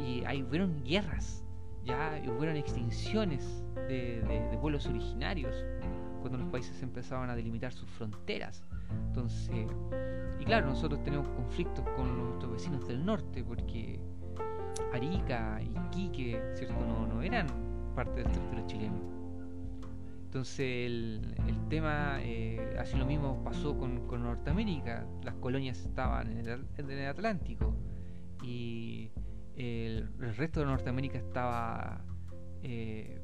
[0.00, 1.43] y ahí hubieron guerras,
[1.84, 5.54] ya hubieron extinciones de, de pueblos originarios,
[6.20, 8.64] cuando los países empezaban a delimitar sus fronteras.
[9.08, 9.66] Entonces,
[10.40, 14.00] y claro, nosotros tenemos conflictos con nuestros vecinos del norte, porque
[14.92, 16.74] Arica y Quique, ¿cierto?
[16.86, 17.46] No, no eran
[17.94, 19.14] parte del territorio chileno.
[20.34, 21.36] Entonces el,
[21.68, 27.72] tema, eh, así lo mismo pasó con, Norteamérica, las colonias estaban en el, Atlántico
[28.42, 29.12] y
[29.56, 32.00] el, resto de Norteamérica estaba
[32.62, 33.20] eh,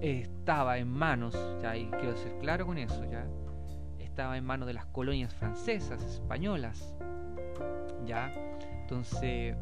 [0.00, 3.26] estaba en manos, ya y quiero ser claro con eso, ya
[3.98, 6.94] estaba en manos de las colonias francesas, españolas,
[8.06, 8.32] ya,
[8.80, 9.54] entonces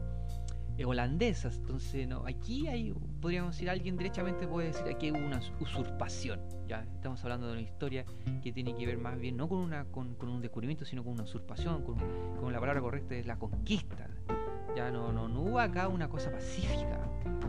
[0.76, 5.40] eh, holandesas, entonces no, aquí hay, podríamos decir, alguien derechamente puede decir aquí hubo una
[5.60, 8.04] usurpación, ya, estamos hablando de una historia
[8.42, 11.24] que tiene que ver más bien no con una con, un descubrimiento, sino con una
[11.24, 11.96] usurpación, con,
[12.36, 14.08] con la palabra correcta es la conquista,
[14.76, 17.00] ya no, no, no hubo acá una cosa pacífica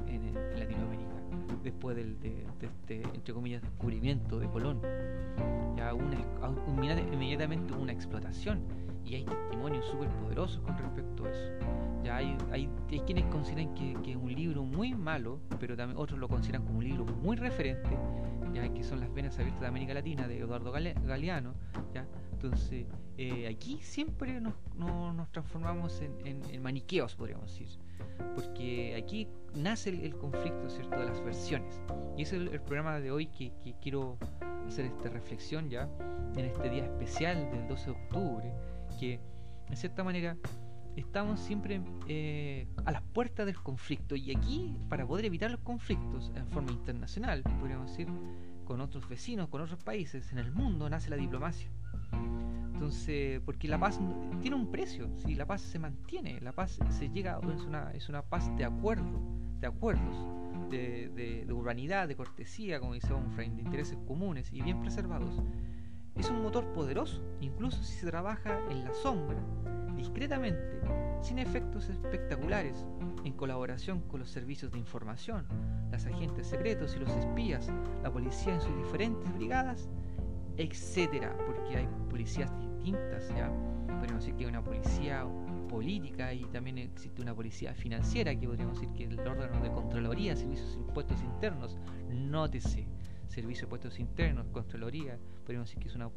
[0.08, 1.16] en, Latinoamérica
[1.64, 4.82] después del, de, este, entre comillas, descubrimiento de Colón.
[5.76, 6.18] Ya una,
[7.12, 8.62] inmediatamente una explotación
[9.06, 11.52] y hay testimonios súper poderosos con respecto a eso.
[12.04, 16.00] Ya hay, hay, hay quienes consideran que, que, es un libro muy malo, pero también
[16.00, 17.90] otros lo consideran como un libro muy referente,
[18.56, 21.54] ya que son las venas abiertas de América Latina de Eduardo Galeano.
[21.94, 22.08] ¿ya?
[22.32, 22.86] Entonces,
[23.18, 24.54] eh, aquí siempre nos,
[25.32, 27.80] transformamos en, en, maniqueos, podríamos decir,
[28.34, 31.00] porque aquí nace el, conflicto ¿cierto?
[31.00, 31.82] de las versiones.
[32.18, 34.18] Y es el, programa de hoy que, que, quiero
[34.66, 35.90] hacer esta reflexión ya
[36.36, 38.54] en este día especial del 12 de octubre,
[39.00, 39.20] que
[39.70, 40.38] en cierta manera
[40.96, 46.32] estamos siempre eh, a las puertas del conflicto y aquí para poder evitar los conflictos
[46.36, 48.08] en forma internacional, podríamos decir,
[48.66, 51.70] con otros vecinos, con otros países, en el mundo nace la diplomacia.
[52.74, 54.00] Entonces, porque la paz
[54.42, 58.10] tiene un precio, si la paz se mantiene, la paz se llega, es una, es
[58.10, 59.22] una paz de acuerdo,
[59.62, 60.18] de acuerdos,
[60.70, 65.42] de, urbanidad, de cortesía, como dice Onfrain, de intereses comunes y bien preservados.
[66.18, 69.38] Es un motor poderoso, incluso si se trabaja en la sombra,
[69.98, 70.80] discretamente,
[71.22, 72.86] sin efectos espectaculares,
[73.26, 75.46] en colaboración con los servicios de información,
[75.92, 77.70] los agentes secretos y los espías,
[78.02, 79.90] la policía en sus diferentes brigadas,
[80.58, 83.52] etcétera, porque hay policías distintas, ¿ya?
[83.88, 85.26] Podríamos decir que hay una policía
[85.68, 90.36] política y también existe una policía financiera, que podríamos decir que el órgano de Contraloría,
[90.36, 91.78] Servicios de Impuestos Internos,
[92.10, 92.88] nótese,
[93.28, 96.10] Servicio de Impuestos Internos, Contraloría, podríamos decir que es una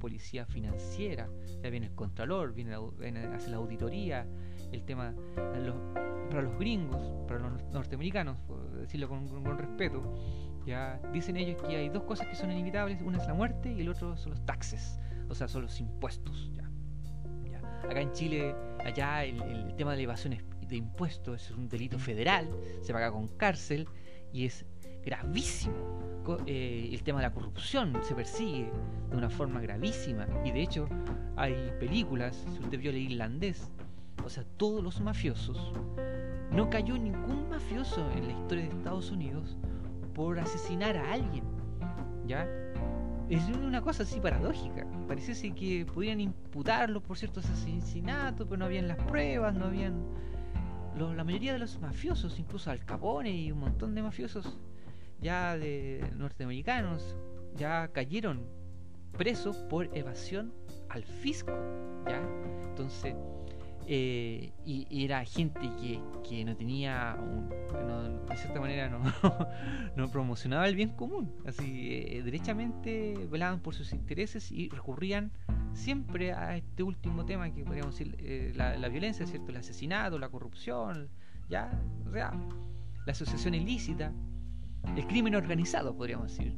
[0.00, 1.28] policía financiera,
[1.62, 4.26] ya viene el Contralor, viene, a hacer la auditoría,
[4.72, 10.02] el tema para los gringos, para los norteamericanos, por decirlo con, respeto,
[10.66, 13.80] ya dicen ellos que hay dos cosas que son inevitables, una es la muerte y
[13.80, 16.50] el otro son los taxes, o sea, son los impuestos.
[16.54, 16.70] Ya.
[17.82, 22.48] Acá en Chile, allá el, tema de la evasión de impuestos es un delito federal,
[22.82, 23.88] se paga con cárcel
[24.32, 24.64] y es
[25.04, 26.09] gravísimo.
[26.46, 28.70] Eh, el tema de la corrupción se persigue
[29.10, 30.88] de una forma gravísima y de hecho
[31.36, 33.70] hay películas, si usted vio el irlandés,
[34.24, 35.72] o sea, todos los mafiosos,
[36.52, 39.56] no cayó ningún mafioso en la historia de Estados Unidos
[40.14, 41.44] por asesinar a alguien.
[42.26, 42.46] ¿Ya?
[43.28, 44.86] Es una cosa así paradójica.
[45.06, 50.04] Pareciese que podían imputarlo por ciertos asesinatos, pero no habían las pruebas, no habían.
[50.96, 54.58] la mayoría de los mafiosos, incluso Al Capone y un montón de mafiosos
[55.20, 57.16] ya de norteamericanos,
[57.56, 58.46] ya cayeron
[59.16, 60.52] presos por evasión
[60.88, 61.52] al fisco.
[62.06, 62.20] ¿Ya?
[62.70, 63.14] Entonces
[63.92, 65.68] eh, y, era gente
[66.22, 67.16] que, no tenía,
[68.28, 69.02] de cierta manera, no,
[69.96, 71.34] no, promocionaba el bien común.
[71.44, 75.32] Así, eh, derechamente velaban por sus intereses y recurrían
[75.72, 79.50] siempre a este último tema que podríamos decir, eh, la, violencia, ¿cierto?
[79.50, 81.08] El asesinato, la corrupción,
[81.48, 81.72] ya,
[82.06, 82.32] o sea,
[83.06, 84.12] la asociación ilícita,
[84.96, 86.54] el crimen organizado, podríamos decir.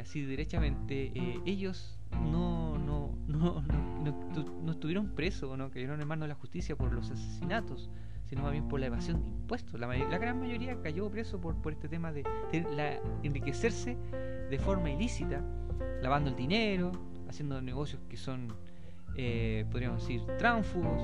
[0.00, 1.12] así, derechamente,
[1.44, 3.62] ellos no, no, no,
[4.62, 7.90] no, estuvieron presos, no cayeron en manos de la justicia por los asesinatos,
[8.26, 9.80] sino más bien por la evasión de impuestos.
[9.80, 12.24] La, la gran mayoría cayó preso por, por este tema de,
[13.22, 13.96] enriquecerse
[14.50, 15.42] de forma ilícita,
[16.02, 16.92] lavando el dinero,
[17.28, 18.48] haciendo negocios que son,
[19.16, 21.02] eh, podríamos decir, tránfugos,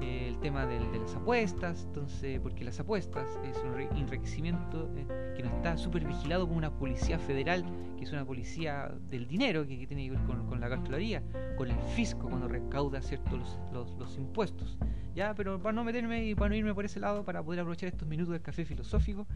[0.00, 5.42] eh, el tema de las apuestas, entonces, porque las apuestas es un enriquecimiento eh, que
[5.42, 7.64] no está súper vigilado por una policía federal,
[7.96, 11.22] que es una policía del dinero, que, tiene que ver con, la cartelería,
[11.56, 14.76] con el fisco cuando recauda ciertos los, los, impuestos.
[15.14, 17.88] Ya, pero para no meterme y para no irme por ese lado, para poder aprovechar
[17.88, 19.26] estos minutos del café filosófico,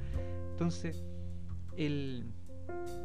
[0.50, 1.04] entonces,
[1.76, 2.32] el,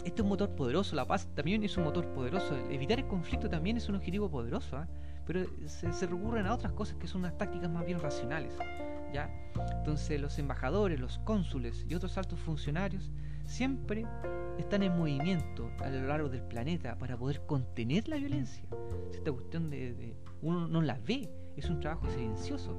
[0.03, 3.49] este es un motor poderoso, la paz también es un motor poderoso, evitar el conflicto
[3.49, 4.77] también es un objetivo poderoso.
[4.77, 4.87] ¿ah?
[5.25, 8.53] pero se, recurren a otras cosas que son unas tácticas más bien racionales.
[9.13, 9.29] ¿ya?
[9.77, 13.11] Entonces los embajadores, los cónsules y otros altos funcionarios
[13.45, 14.05] siempre
[14.57, 18.63] están en movimiento a lo largo del planeta para poder contener la violencia.
[19.13, 22.75] Esta cuestión de, uno no la ve, es un trabajo silencioso,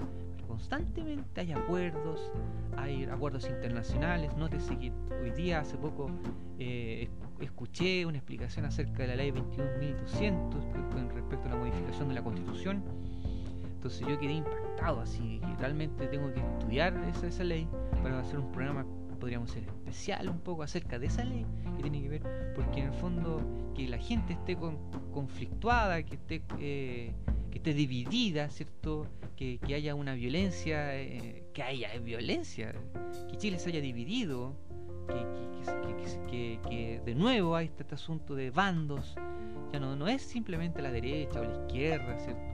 [0.47, 2.31] constantemente hay acuerdos,
[2.77, 4.35] hay acuerdos internacionales.
[4.37, 6.11] Nótese que hoy día, hace poco,
[6.59, 7.09] eh,
[7.41, 12.23] escuché una explicación acerca de la ley 21.200 con respecto a la modificación de la
[12.23, 12.83] constitución.
[13.75, 17.69] Entonces yo quedé impactado, así que realmente tengo que estudiar esa, esa ley
[18.03, 18.87] para hacer un programa,
[19.19, 21.45] podríamos ser especial un poco acerca de esa ley
[21.77, 23.41] que tiene que ver, porque en el fondo
[23.75, 24.57] que la gente esté
[25.13, 27.13] conflictuada, que esté, eh,
[27.51, 29.07] que esté dividida, ¿cierto?
[29.37, 32.73] Que, haya una violencia, eh, que haya violencia,
[33.29, 34.55] que Chile se haya dividido,
[36.29, 39.17] que, de nuevo hay este, asunto de bandos,
[39.73, 42.53] ya no, no es simplemente la derecha o la izquierda, ¿cierto?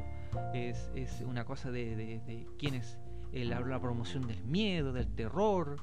[0.54, 0.90] Es,
[1.26, 2.98] una cosa de, de, de quién es
[3.32, 5.76] la, promoción del miedo, del terror,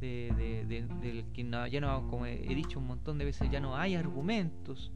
[0.00, 3.94] de, del que ya no, como he dicho un montón de veces, ya no hay
[3.94, 4.90] argumentos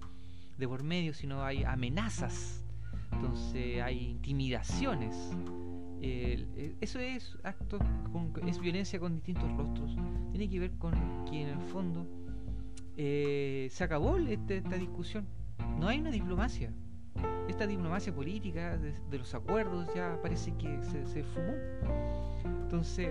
[0.59, 2.65] de por medio, sino hay amenazas,
[3.13, 5.35] entonces hay intimidaciones
[6.81, 7.79] eso es acto,
[8.47, 9.97] es violencia con distintos rostros.
[10.31, 10.93] Tiene que ver con
[11.25, 12.07] que en el fondo
[12.97, 15.27] eh, se acabó este, esta discusión.
[15.79, 16.73] No hay una diplomacia.
[17.49, 21.55] Esta diplomacia política de, los acuerdos ya parece que se, fumó.
[22.63, 23.09] Entonces,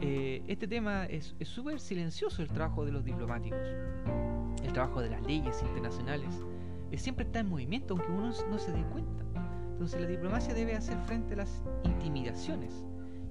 [0.00, 3.58] eh, este tema es súper silencioso el trabajo de los diplomáticos.
[4.62, 6.28] El trabajo de las leyes internacionales.
[6.94, 9.24] Siempre está en movimiento, aunque uno no se dé cuenta.
[9.76, 12.72] Entonces la diplomacia debe hacer frente a las intimidaciones,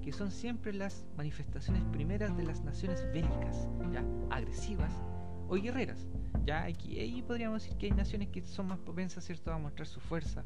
[0.00, 4.92] que son siempre las manifestaciones primeras de las naciones bélicas, ya agresivas
[5.48, 6.06] o guerreras.
[6.44, 9.88] Ya aquí ahí podríamos decir que hay naciones que son más propensas, ¿cierto?, a mostrar
[9.88, 10.44] su fuerza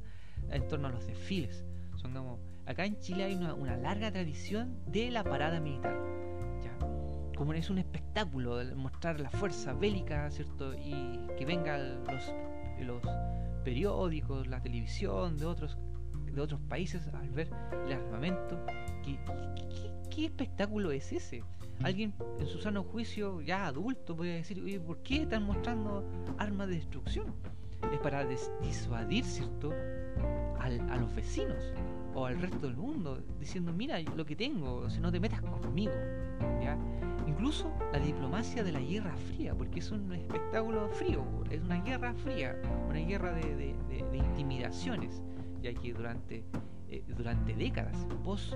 [0.50, 1.64] en torno a los desfiles.
[1.96, 5.94] Son como, acá en Chile hay una, larga tradición de la parada militar.
[6.64, 6.78] ¿ya?
[7.36, 10.72] Como es un espectáculo mostrar la fuerza bélica, ¿cierto?
[10.74, 12.32] Y que vengan los,
[12.84, 13.02] los
[13.64, 15.76] periódicos, la televisión de otros
[16.32, 17.48] de otros países al ver
[17.86, 18.58] el armamento.
[20.10, 21.42] ¿Qué, espectáculo es ese?
[21.82, 26.04] Alguien en su sano juicio, ya adulto, puede decir, oye, ¿por qué están mostrando
[26.36, 27.34] armas de destrucción?
[27.90, 28.26] Es para
[28.62, 29.72] disuadir, ¿cierto?
[30.58, 31.72] A los vecinos
[32.14, 35.92] o al resto del mundo, diciendo, mira lo que tengo, si no te metas conmigo.
[36.62, 36.76] ¿ya?
[37.40, 42.12] Incluso la diplomacia de la guerra fría, porque es un espectáculo frío, es una guerra
[42.12, 42.54] fría,
[42.86, 45.22] una guerra de, de, intimidaciones
[45.62, 46.44] ya que durante,
[46.90, 48.52] eh, durante décadas, post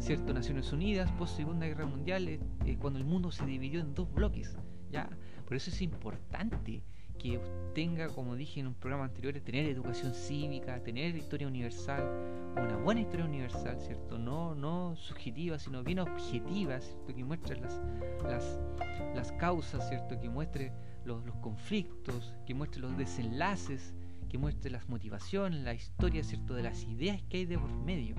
[0.00, 3.94] cierto Naciones Unidas, post Segunda Guerra Mundial, eh, eh, cuando el mundo se dividió en
[3.94, 4.56] dos bloques,
[4.90, 5.08] ya,
[5.46, 6.82] por eso es importante
[7.22, 7.40] que
[7.74, 12.02] tenga, como dije en un programa anterior, tener educación cívica, tener historia universal,
[12.56, 14.18] una buena historia universal, ¿cierto?
[14.18, 16.80] No, no subjetiva, sino bien objetiva.
[17.06, 17.80] Que muestre las,
[18.24, 18.58] las,
[19.14, 20.18] las causas, ¿cierto?
[20.20, 20.72] Que muestre
[21.04, 23.94] los, los conflictos, que muestre los desenlaces
[24.32, 26.54] que muestre las motivaciones, la historia, ¿cierto?
[26.54, 28.14] De las ideas que hay de por medio,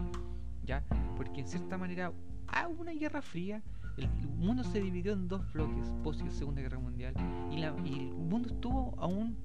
[0.63, 0.83] ¿ya?
[1.17, 2.13] Porque en cierta manera,
[2.45, 3.63] a una guerra fría,
[3.97, 7.13] el mundo se dividió en dos bloques post Segunda Guerra Mundial
[7.51, 9.37] y, la, y, el mundo estuvo aún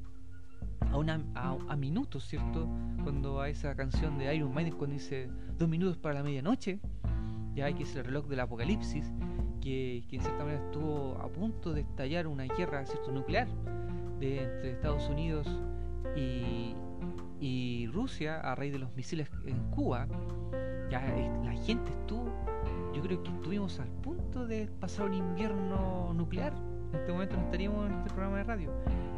[0.91, 2.69] a, una, a, minutos, ¿cierto?
[3.03, 5.29] Cuando a esa canción de Iron Maiden cuando dice
[5.59, 6.81] dos minutos para la medianoche,
[7.55, 9.13] ya que es el reloj del apocalipsis,
[9.61, 13.13] que, que, en cierta manera estuvo a punto de estallar una guerra ¿cierto?
[13.13, 13.49] nuclear
[14.19, 15.47] de, entre Estados Unidos
[17.41, 20.07] y, Rusia, a raíz de los misiles en Cuba,
[20.91, 21.01] ya
[21.45, 22.33] la gente estuvo,
[22.99, 26.53] yo creo que estuvimos al punto de pasar un invierno nuclear.
[26.93, 28.73] En este momento no estaríamos en este programa de radio.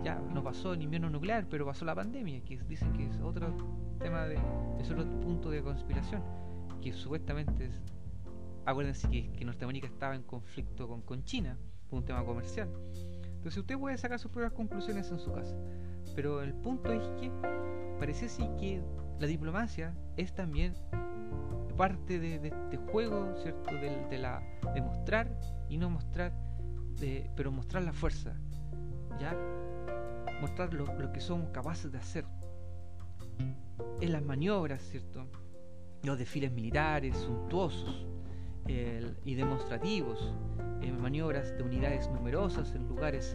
[0.04, 3.56] Ya no pasó el invierno nuclear, pero pasó la pandemia, que dicen que es otro
[3.98, 4.38] tema de,
[4.78, 6.22] es otro punto de conspiración,
[6.82, 7.82] que supuestamente es,
[8.66, 11.56] acuérdense que, que Norteamérica estaba en conflicto con, con China
[11.88, 12.68] por un tema comercial.
[13.24, 15.56] Entonces usted puede sacar sus propias conclusiones en su casa.
[16.14, 17.32] Pero el punto es que
[17.98, 18.82] parece sí que
[19.18, 20.74] la diplomacia es también
[21.80, 23.74] parte de, este juego, ¿cierto?
[23.74, 24.42] De, la,
[24.74, 25.34] de mostrar
[25.70, 26.30] y no mostrar,
[27.34, 28.34] pero mostrar la fuerza,
[29.18, 29.34] ¿ya?
[30.42, 32.26] Mostrar lo, que somos capaces de hacer
[33.98, 35.26] en las maniobras, ¿cierto?
[36.02, 38.06] los desfiles militares suntuosos
[39.24, 40.34] y demostrativos,
[41.00, 43.34] maniobras de unidades numerosas en lugares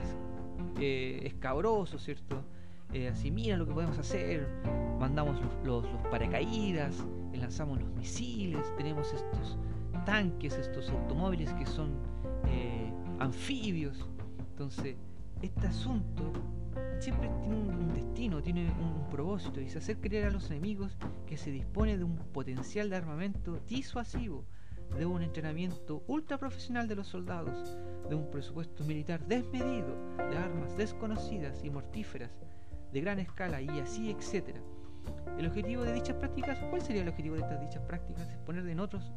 [0.80, 2.46] eh, escabrosos, ¿cierto?
[2.93, 4.48] Eh, así, mira lo que podemos hacer,
[5.00, 7.04] mandamos los, los, paracaídas,
[7.38, 9.58] lanzamos los misiles, tenemos estos
[10.06, 11.92] tanques, estos automóviles que son
[12.48, 14.08] eh, anfibios.
[14.52, 14.96] Entonces,
[15.42, 16.32] este asunto
[17.00, 21.38] siempre tiene un, destino, tiene un, propósito, y es hacer creer a los enemigos que
[21.38, 24.46] se dispone de un potencial de armamento disuasivo,
[24.98, 27.78] de un entrenamiento ultra profesional de los soldados,
[28.10, 32.32] de un presupuesto militar desmedido, de armas desconocidas y mortíferas,
[32.92, 34.62] de gran escala y así, etcétera.
[35.38, 38.30] El objetivo de dichas prácticas, ¿cuál sería el objetivo de estas dichas prácticas?
[38.30, 39.12] Es poner en otros,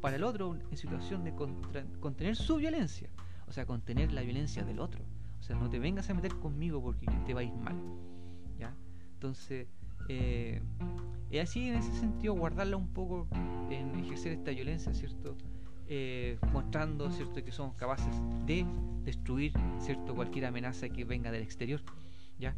[0.00, 1.34] para el otro, en situación de
[2.00, 3.10] contener su violencia,
[3.46, 5.04] o sea, contener la violencia del otro.
[5.38, 7.76] O sea, no te vengas a meter conmigo porque te va a ir mal.
[8.58, 8.74] ¿Ya?
[9.14, 9.68] Entonces,
[10.08, 10.60] eh,
[11.30, 13.28] es así en ese sentido, guardarla un poco
[13.70, 15.36] en ejercer esta violencia, ¿cierto?
[15.86, 18.14] Eh, mostrando, ¿cierto?, que somos capaces
[18.46, 18.66] de
[19.04, 21.80] destruir, ¿cierto?, cualquier amenaza que venga del exterior.
[22.38, 22.54] ¿Ya?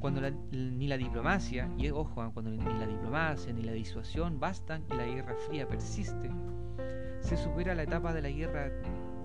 [0.00, 4.94] Cuando ni la diplomacia, y ojo, cuando ni la diplomacia ni la disuasión bastan y
[4.94, 6.30] la guerra fría persiste,
[7.20, 8.70] se supera la etapa de la guerra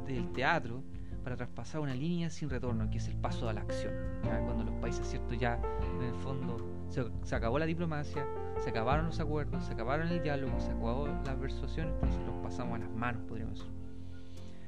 [0.05, 0.83] del teatro
[1.23, 3.93] para traspasar una línea sin retorno, que es el paso a la acción.
[4.21, 5.33] Cuando los países, ¿cierto?
[5.33, 5.59] Ya
[5.97, 6.57] en el fondo
[6.89, 8.27] se, acabó la diplomacia,
[8.59, 12.75] se acabaron los acuerdos, se acabaron el diálogo, se acabó la persuasión, entonces los pasamos
[12.75, 13.73] a las manos, podríamos decir.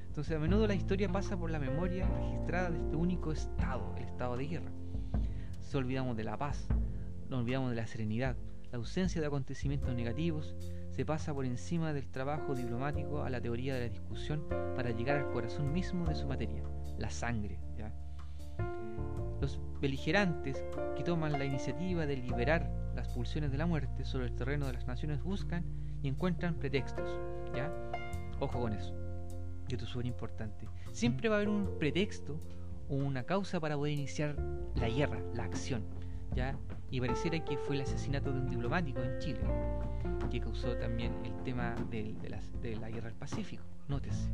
[0.08, 4.06] Entonces a menudo la historia pasa por la memoria registrada de este único estado, el
[4.06, 4.72] estado de guerra
[5.68, 6.66] se olvidamos de la paz,
[7.30, 8.38] nos olvidamos de la serenidad,
[8.72, 10.56] la ausencia de acontecimientos negativos,
[10.92, 15.18] se pasa por encima del trabajo diplomático a la teoría de la discusión para llegar
[15.18, 16.64] al corazón mismo de su materia,
[16.98, 17.60] la sangre.
[19.42, 20.64] Los beligerantes
[20.96, 24.74] que toman la iniciativa de liberar las pulsiones de la muerte sobre el terreno de
[24.74, 25.66] las naciones buscan
[26.02, 27.20] y encuentran pretextos.
[27.54, 27.72] ¿ya?
[28.40, 28.96] Ojo con eso.
[29.68, 30.68] Esto es súper importante.
[30.94, 32.40] Siempre va a haber un pretexto
[32.90, 34.36] una causa para poder iniciar
[34.76, 35.84] la guerra, la acción.
[36.36, 36.58] ¿ya?
[36.90, 39.40] Y pareciera que fue el asesinato de un diplomático en Chile,
[40.30, 42.16] que causó también el tema de,
[42.80, 43.64] la, guerra del Pacífico.
[43.88, 44.30] Nótese.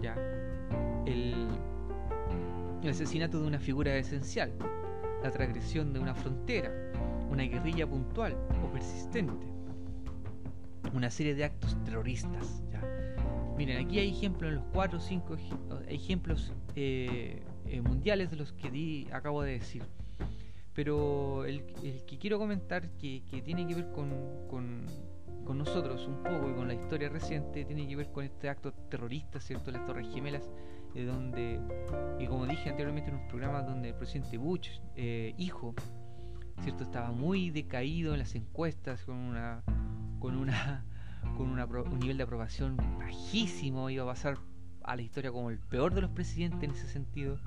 [0.00, 0.14] ¿ya?
[1.06, 1.48] El,
[2.88, 4.52] asesinato de una figura esencial,
[5.22, 6.70] la transgresión de una frontera,
[7.30, 9.46] una guerrilla puntual o persistente,
[10.92, 12.62] una serie de actos terroristas.
[12.70, 12.80] ¿ya?
[13.56, 15.36] Miren, aquí hay ejemplos en los cuatro o cinco
[15.88, 17.42] ejemplos eh,
[17.72, 19.82] eh, mundiales de los que di, acabo de decir.
[20.74, 21.64] Pero el,
[22.06, 24.10] que quiero comentar, que, tiene que ver con,
[24.46, 24.86] con,
[25.56, 29.40] nosotros un poco y con la historia reciente, tiene que ver con este acto terrorista,
[29.40, 29.70] ¿cierto?
[29.70, 30.50] Las Torres Gemelas,
[30.92, 31.60] de donde,
[32.20, 35.74] y como dije anteriormente en un programa donde el presidente Bush, eh, hijo,
[36.60, 36.84] ¿cierto?
[36.84, 39.62] Estaba muy decaído en las encuestas, con una
[40.20, 40.84] con una
[41.38, 44.36] con un nivel de aprobación bajísimo, iba a pasar
[44.84, 47.38] a la historia como el peor de los presidentes en ese sentido,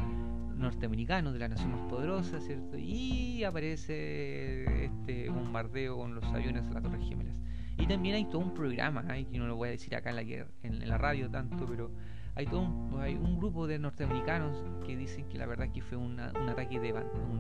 [0.56, 2.78] norteamericano, de la nación más poderosa, ¿cierto?
[2.78, 7.40] Y aparece este bombardeo con los aviones a las Torres Gemelas.
[7.78, 9.26] Y también hay todo un programa, ¿eh?
[9.26, 10.22] que no lo voy a decir acá en la,
[10.64, 11.92] en, la radio tanto, pero
[12.36, 15.98] hay todo un, hay un grupo de norteamericanos que dicen que la verdad que fue
[15.98, 16.94] un ataque de,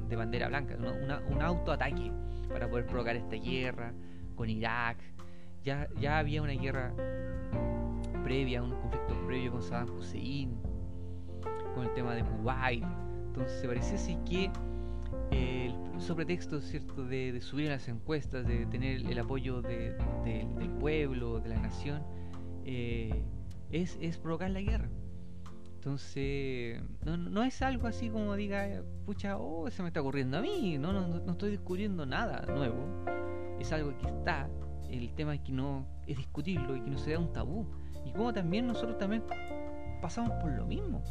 [0.09, 0.75] de, bandera blanca,
[1.29, 2.11] un autoataque
[2.49, 3.93] para poder provocar esta guerra
[4.35, 4.97] con Irak.
[5.63, 6.93] Ya, ya había una guerra
[8.23, 10.55] previa, un conflicto previo con Saddam Hussein,
[11.73, 12.83] con el tema de Kuwait.
[13.27, 14.51] Entonces parece así que
[15.31, 17.05] eh, el sobretexto ¿cierto?
[17.05, 19.95] De, subir las encuestas, de tener el apoyo del
[20.79, 22.03] pueblo, de la nación,
[22.63, 23.23] eh,
[23.71, 24.89] es, es, provocar la guerra.
[25.75, 30.41] Entonces, no, no, es algo así como diga, pucha, oh, se me está ocurriendo a
[30.41, 33.05] mí, no, no, no estoy descubriendo nada nuevo.
[33.59, 34.49] Es algo que está,
[34.89, 37.67] el tema es que no es discutirlo y que no sea un tabú
[38.05, 39.23] y como también nosotros también
[40.01, 41.03] pasamos por lo mismo.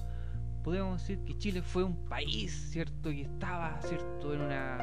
[0.63, 3.11] Podemos decir que Chile fue un país, ¿cierto?
[3.11, 4.33] Y estaba, ¿cierto?
[4.33, 4.79] En una,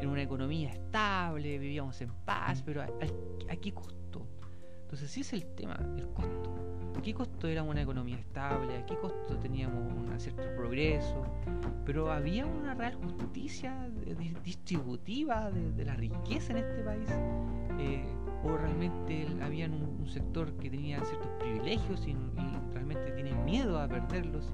[0.00, 3.99] en una economía estable, vivíamos en paz, pero ¿a, qué costo?
[4.90, 6.52] Entonces, sí es el tema, el costo.
[6.98, 8.76] ¿A qué costo éramos una economía estable?
[8.76, 11.24] ¿A qué costo teníamos un cierto progreso?
[11.86, 13.88] Pero había una real justicia
[14.42, 17.08] distributiva de, la riqueza en este país.
[17.78, 18.04] Eh,
[18.42, 22.16] o realmente había un, sector que tenía ciertos privilegios y,
[22.72, 24.52] realmente tiene miedo a perderlos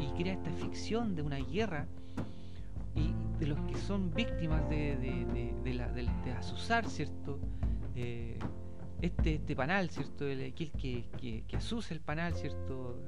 [0.00, 1.86] y crea esta ficción de una guerra
[2.96, 7.38] y de los que son víctimas de, de, asusar, ¿cierto?
[7.94, 8.36] Eh,
[9.00, 10.26] este, este panal, ¿cierto?
[10.26, 13.04] El, que, que, que asusa el panal, ¿cierto?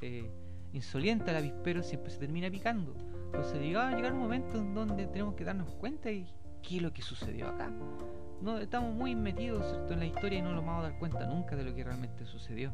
[0.00, 0.30] Eh,
[0.72, 2.94] insoliente al avispero siempre se termina picando.
[3.26, 6.26] Entonces, llega a llegar un momento en donde tenemos que darnos cuenta y
[6.62, 7.70] qué es lo que sucedió acá.
[8.42, 11.56] no estamos muy metidos en la historia y no nos vamos a dar cuenta nunca
[11.56, 12.72] de lo que realmente sucedió,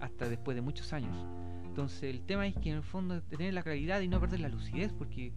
[0.00, 1.16] hasta después de muchos años.
[1.64, 4.48] Entonces el tema es que en el fondo tener la claridad y no perder la
[4.48, 5.32] lucidez, porque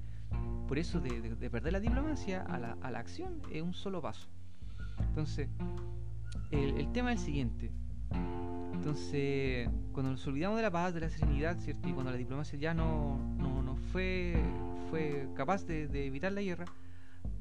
[0.67, 4.27] por eso de, perder la diplomacia a la, a la, acción es un solo paso.
[4.99, 5.49] Entonces,
[6.51, 7.71] el, tema es el siguiente.
[8.73, 11.87] Entonces, cuando nos olvidamos de la paz, de la serenidad, ¿cierto?
[11.87, 14.35] Y cuando la diplomacia ya no, no, no fue,
[14.89, 16.65] fue capaz de, de evitar la guerra,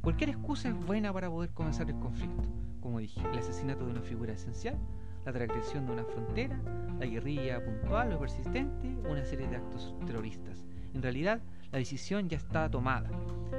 [0.03, 2.49] Cualquier excusa es buena para poder comenzar el conflicto.
[2.81, 4.79] Como dije, el asesinato de una figura esencial,
[5.27, 6.59] la transgresión de una frontera,
[6.99, 10.65] la guerrilla puntual o persistente, una serie de actos terroristas.
[10.95, 11.41] En realidad,
[11.71, 13.11] la decisión ya está tomada.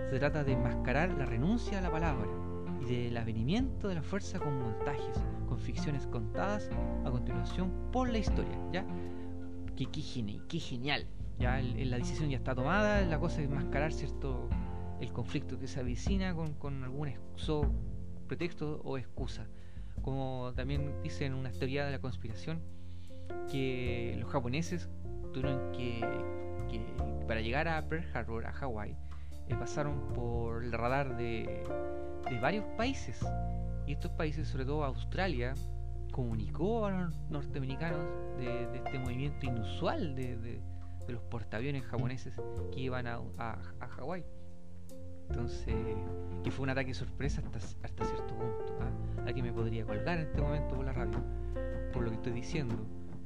[0.10, 2.28] Se trata de enmascarar la renuncia a la palabra
[2.82, 6.70] y del avenimiento de la fuerza con montajes, con ficciones contadas
[7.06, 8.58] a continuación por la historia.
[8.72, 8.86] ¿ya?
[9.76, 11.08] Qué, qué, genial.
[11.40, 14.48] Ya la decisión ya está tomada, la cosa es enmascarar cierto
[15.00, 17.12] el conflicto que se avicina con, con algún
[18.28, 19.48] pretexto o excusa.
[20.04, 22.62] Como también dicen una teoría de la conspiración,
[23.50, 24.90] que los japoneses
[25.34, 26.02] tuvieron que,
[27.28, 28.96] para llegar a Pearl Harbor, a Hawái,
[29.48, 31.64] eh, pasaron por el radar de,
[32.30, 33.20] de varios países.
[33.86, 35.54] Y estos países, sobre todo Australia,
[36.12, 38.00] comunicó a los norteamericanos
[38.38, 40.62] de, este movimiento inusual de, de,
[41.08, 42.40] los portaaviones japoneses
[42.72, 44.24] que iban a, a, a Hawái.
[45.30, 45.76] Entonces,
[46.44, 48.78] que fue un ataque sorpresa hasta, hasta cierto punto.
[48.80, 49.30] ¿ah?
[49.30, 51.20] Aquí me podría colgar en este momento por la radio,
[51.94, 52.76] por lo que estoy diciendo.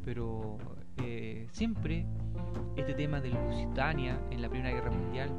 [0.03, 0.57] Pero
[0.97, 2.05] eh, siempre
[2.75, 5.29] este tema de Lusitania en la Primera Guerra Mundial,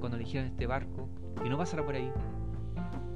[0.00, 1.08] cuando eligieron este barco,
[1.42, 2.10] que no pasara por ahí.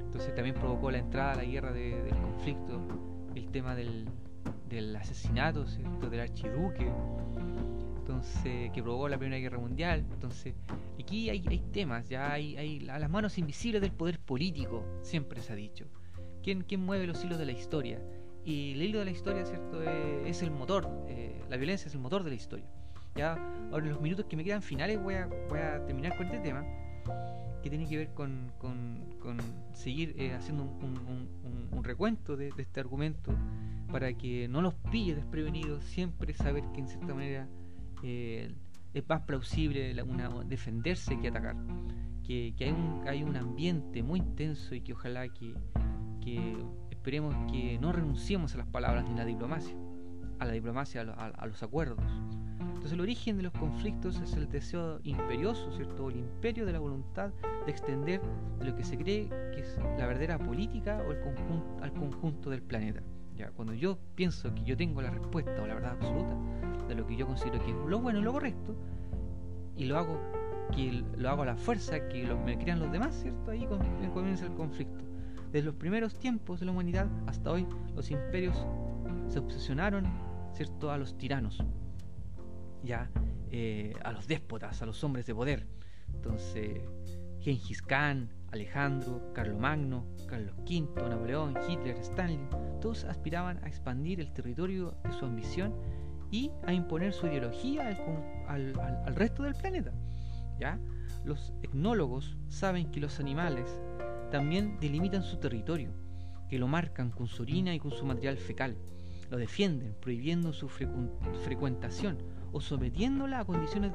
[0.05, 2.79] Entonces también provocó la entrada a la guerra del conflicto,
[3.35, 4.07] el tema del,
[4.69, 6.09] del asesinato ¿cierto?
[6.09, 6.89] del archiduque
[8.05, 10.05] entonces que provocó la Primera Guerra Mundial.
[10.13, 10.53] Entonces,
[10.99, 15.53] aquí hay, hay temas, ya hay, hay las manos invisibles del poder político, siempre se
[15.53, 15.85] ha dicho.
[16.43, 17.99] ¿Quién, quién mueve los hilos de la historia?
[18.45, 19.81] Y el hilo de la historia, ¿cierto?
[19.81, 22.67] Es, el motor, eh, la violencia es el motor de la historia.
[23.15, 23.33] Ya,
[23.71, 26.39] ahora en los minutos que me quedan finales voy a, voy a terminar con este
[26.39, 26.65] tema,
[27.63, 28.51] que tiene que ver con,
[29.73, 33.31] seguir eh, haciendo un, recuento de, de este argumento
[33.91, 37.47] para que no los pille desprevenidos, siempre saber que en cierta manera
[38.03, 38.51] eh,
[38.93, 41.55] es más plausible una, defenderse que atacar.
[42.23, 45.53] Que, hay, un, hay un ambiente muy intenso y que ojalá que,
[46.21, 46.57] que
[46.89, 49.75] esperemos que no renunciemos a las palabras ni a la diplomacia,
[50.39, 51.99] a la diplomacia, a, los acuerdos.
[52.59, 56.09] Entonces el origen de los conflictos es el deseo imperioso, ¿cierto?
[56.09, 57.31] El imperio de la voluntad
[57.65, 58.21] de extender
[58.59, 62.61] lo que se cree que es la verdadera política o el conjunto, al conjunto del
[62.61, 63.01] planeta.
[63.35, 66.37] Ya, cuando yo pienso que yo tengo la respuesta o la verdad absoluta
[66.87, 68.75] de lo que yo considero que es lo bueno y lo correcto,
[69.75, 70.19] y lo hago
[70.73, 73.51] que lo hago a la fuerza que me crean los demás, ¿cierto?
[73.51, 73.67] Ahí
[74.13, 75.03] comienza el conflicto.
[75.51, 78.65] Desde los primeros tiempos de la humanidad hasta hoy, los imperios
[79.27, 80.05] se obsesionaron,
[80.55, 81.63] ¿cierto?, a los tiranos,
[82.83, 83.11] ya,
[83.51, 85.67] eh, a los déspotas, a los hombres de poder.
[86.13, 86.81] Entonces,
[87.39, 92.47] Gengis Khan, Alejandro, Carlomagno, Carlos V, Napoleón, Hitler, Stalin,
[92.79, 95.75] todos aspiraban a expandir el territorio de su ambición
[96.31, 97.89] y a imponer su ideología
[98.47, 99.91] al, al, resto del planeta.
[100.57, 100.79] ¿ya?
[101.25, 103.81] Los etnólogos saben que los animales
[104.31, 105.91] también delimitan su territorio,
[106.49, 108.77] que lo marcan con su orina y con su material fecal,
[109.29, 112.17] lo defienden prohibiendo su frecuentación
[112.51, 113.91] o sometiéndola a condiciones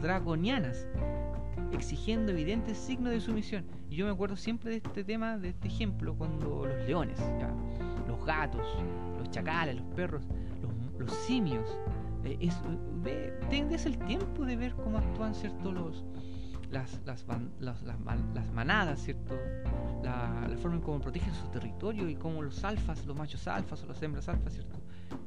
[0.00, 0.86] draconianas
[1.72, 3.64] exigiendo evidentes signos de sumisión.
[3.90, 7.18] Y yo me acuerdo siempre de este tema, de este ejemplo, cuando los leones,
[8.06, 8.66] los gatos,
[9.18, 10.22] los chacales, los perros,
[10.98, 11.68] los, simios,
[12.24, 16.04] eh, es, el tiempo de ver cómo actúan ciertos los
[16.72, 17.26] las, las,
[17.60, 19.38] las, manadas, ¿cierto?
[20.02, 23.86] La, forma en cómo protegen su territorio y cómo los alfas, los machos alfas o
[23.86, 24.80] las hembras alfas, ¿cierto?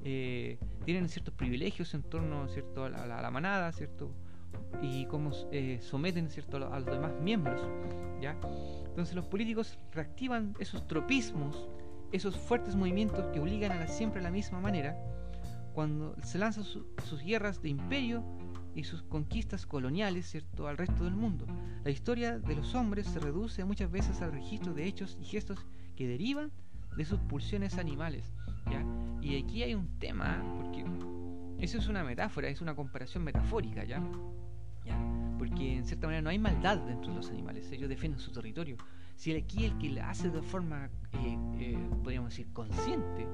[0.04, 2.86] Eh, tienen ciertos privilegios en torno ¿cierto?
[2.86, 4.12] a la, manada, ¿cierto?
[4.82, 6.58] y cómo eh, someten ¿cierto?
[6.58, 7.62] a los demás miembros.
[8.22, 8.38] ¿ya?
[8.88, 11.70] Entonces los políticos reactivan esos tropismos,
[12.12, 14.98] esos fuertes movimientos que obligan a la, siempre a la misma manera,
[15.74, 18.24] cuando se lanzan sus guerras de imperio
[18.76, 20.68] y sus conquistas coloniales ¿cierto?
[20.68, 21.48] al resto del mundo.
[21.84, 25.66] La historia de los hombres se reduce muchas veces al registro de hechos y gestos
[25.96, 26.52] que derivan
[26.98, 28.34] de sus pulsiones animales.
[28.70, 28.86] ¿ya?
[29.22, 30.86] Y aquí hay un tema, porque
[31.60, 34.02] eso es una metáfora, es una comparación metafórica, ¿ya?
[35.38, 38.78] Porque en cierta manera no hay maldad dentro de los animales, ellos defienden su territorio.
[39.16, 43.26] Si aquí el que lo hace de forma, eh, eh, podríamos decir, consciente,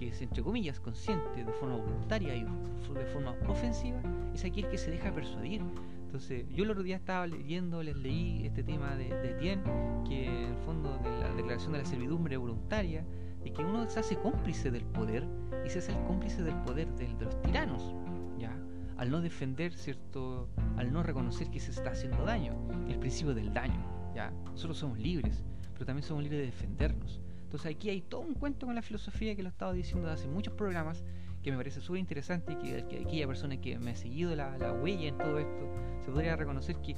[0.00, 4.00] que es entre comillas consciente, de forma voluntaria y de forma ofensiva,
[4.34, 5.60] es aquel que se deja persuadir.
[6.06, 9.62] Entonces, yo el otro día estaba leyendo, les leí este tema de, de Tien,
[10.08, 13.04] que en el fondo de la declaración de la servidumbre voluntaria,
[13.44, 15.26] de que uno se hace cómplice del poder
[15.66, 17.94] y se hace el cómplice del poder de, de los tiranos,
[18.38, 18.56] ¿ya?
[18.96, 20.48] Al no defender, ¿cierto?
[20.78, 22.54] Al no reconocer que se está haciendo daño,
[22.88, 23.84] el principio del daño,
[24.14, 24.30] ¿ya?
[24.46, 25.44] Nosotros somos libres,
[25.74, 27.20] pero también somos libres de defendernos.
[27.50, 30.28] Entonces aquí hay todo un cuento con la filosofía que lo he estado diciendo hace
[30.28, 31.02] muchos programas
[31.42, 34.56] que me parece súper interesante y que, que, aquella persona que me ha seguido la,
[34.56, 35.68] la, huella en todo esto
[36.04, 36.94] se podría reconocer que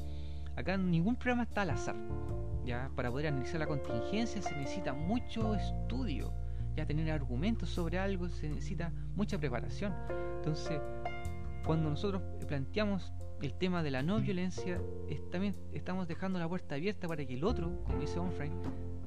[0.54, 1.96] acá ningún programa está al azar.
[2.66, 2.90] ¿ya?
[2.94, 6.34] Para poder analizar la contingencia se necesita mucho estudio,
[6.76, 9.94] ya tener argumentos sobre algo se necesita mucha preparación.
[10.36, 10.82] Entonces,
[11.64, 13.10] cuando nosotros planteamos
[13.42, 17.34] el tema de la no violencia, es, también estamos dejando la puerta abierta para que
[17.34, 18.50] el otro, como dice Onfray,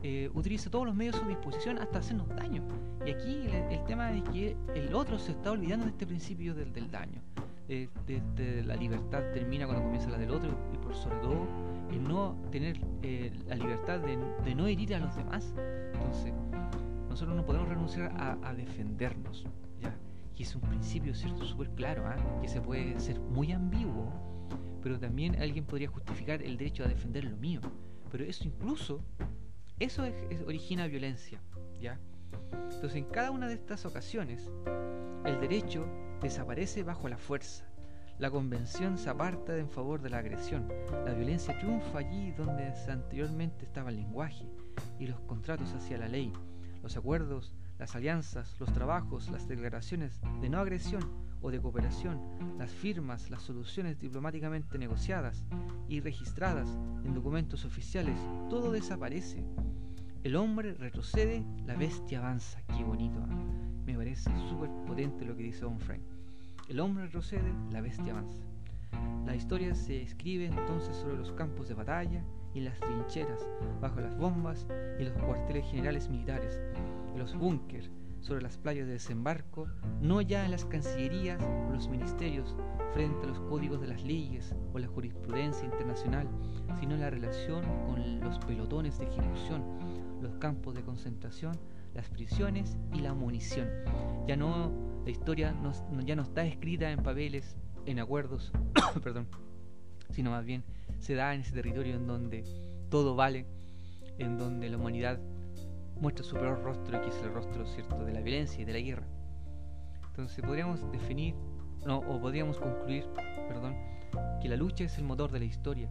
[0.03, 2.61] eh, utilice todos los medios a su disposición hasta hacernos daño.
[3.05, 6.53] Y aquí el, el, tema es que el otro se está olvidando de este principio
[6.53, 7.21] del, del daño.
[7.67, 11.47] De, de, de, la libertad termina cuando comienza la del otro y por sobre todo
[11.89, 15.53] el no tener eh, la libertad de, no herir a los demás.
[15.93, 16.33] Entonces,
[17.09, 19.45] nosotros no podemos renunciar a, a defendernos.
[20.37, 22.15] Y es un principio cierto súper claro, ¿eh?
[22.41, 24.11] que se puede ser muy ambiguo,
[24.81, 27.61] pero también alguien podría justificar el derecho a defender lo mío.
[28.11, 29.01] Pero eso incluso
[29.79, 31.41] eso es, es, origina violencia,
[31.81, 31.99] ¿ya?
[32.51, 34.49] Entonces, en cada una de estas ocasiones,
[35.25, 35.85] el derecho
[36.21, 37.65] desaparece bajo la fuerza.
[38.17, 40.69] La convención se aparta en favor de la agresión.
[41.05, 44.49] La violencia triunfa allí donde anteriormente estaba el lenguaje
[44.97, 46.31] y los contratos hacia la ley,
[46.81, 51.03] los acuerdos, las alianzas, los trabajos, las declaraciones de no agresión
[51.41, 52.19] o de cooperación,
[52.57, 55.45] las firmas, las soluciones diplomáticamente negociadas
[55.87, 56.69] y registradas
[57.03, 58.17] en documentos oficiales,
[58.49, 59.45] todo desaparece.
[60.23, 62.59] El hombre retrocede, la bestia avanza.
[62.75, 63.19] Qué bonito.
[63.85, 66.01] Me parece súper potente lo que dice Von Frank.
[66.67, 68.43] El hombre retrocede, la bestia avanza.
[69.25, 72.23] La historia se escribe entonces sobre los campos de batalla
[72.55, 73.45] y las trincheras,
[73.81, 74.65] bajo las bombas
[74.99, 76.59] y los cuarteles generales militares,
[77.17, 77.89] los búnkers,
[78.21, 79.67] sobre las playas de desembarco,
[80.01, 82.55] no ya en las cancillerías o los ministerios,
[82.93, 86.27] frente a los códigos de las leyes o la jurisprudencia internacional,
[86.79, 89.63] sino en la relación con los pelotones de ejecución,
[90.21, 91.59] los campos de concentración,
[91.93, 93.67] las prisiones y la munición.
[94.27, 94.71] Ya no,
[95.03, 98.51] la historia no, ya no está escrita en papeles, en acuerdos,
[99.03, 99.27] perdón,
[100.09, 100.63] sino más bien
[100.99, 102.43] se da en ese territorio en donde
[102.89, 103.45] todo vale,
[104.17, 105.19] en donde la humanidad
[105.99, 108.79] muestra su peor rostro, que es el rostro cierto de la violencia y de la
[108.79, 109.07] guerra.
[110.09, 111.35] Entonces podríamos definir,
[111.85, 113.05] no, o podríamos concluir,
[113.47, 113.75] perdón,
[114.41, 115.89] que la lucha es el motor de la historia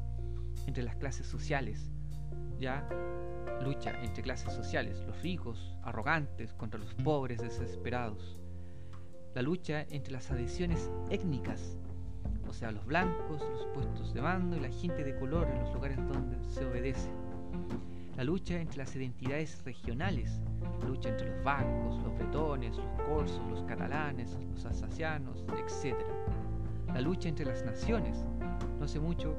[0.67, 1.91] entre las clases sociales,
[2.59, 2.89] ya
[3.63, 8.39] lucha entre clases sociales, los ricos, arrogantes, contra los pobres, desesperados.
[9.35, 11.77] La lucha entre las adhesiones étnicas,
[12.49, 15.75] o sea, los blancos, los puestos de mando y la gente de color en los
[15.75, 17.11] lugares donde se obedece
[18.17, 20.41] la lucha entre las identidades regionales,
[20.81, 25.97] la lucha entre los vascos, los bretones, los corsos, los catalanes, los alsacianos, etc.
[26.93, 28.25] La lucha entre las naciones,
[28.79, 29.35] no hace mucho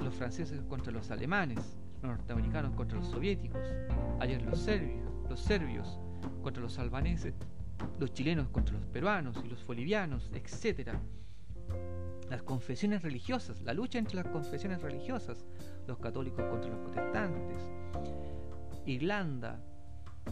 [0.00, 3.66] los franceses contra los alemanes, los norteamericanos contra los soviéticos,
[4.20, 5.98] ayer los serbios, los serbios
[6.42, 7.34] contra los albaneses,
[7.98, 10.90] los chilenos contra los peruanos y los bolivianos, etc.
[12.30, 15.44] Las confesiones religiosas, la lucha entre las confesiones religiosas,
[15.88, 17.62] los católicos contra los protestantes,
[18.84, 19.58] Irlanda,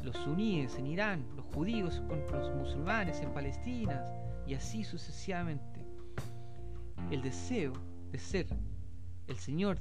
[0.05, 4.05] los suníes en Irán, los judíos contra los musulmanes en Palestina
[4.47, 5.85] y así sucesivamente.
[7.11, 7.73] El deseo
[8.13, 8.47] de ser
[9.27, 9.79] el Señor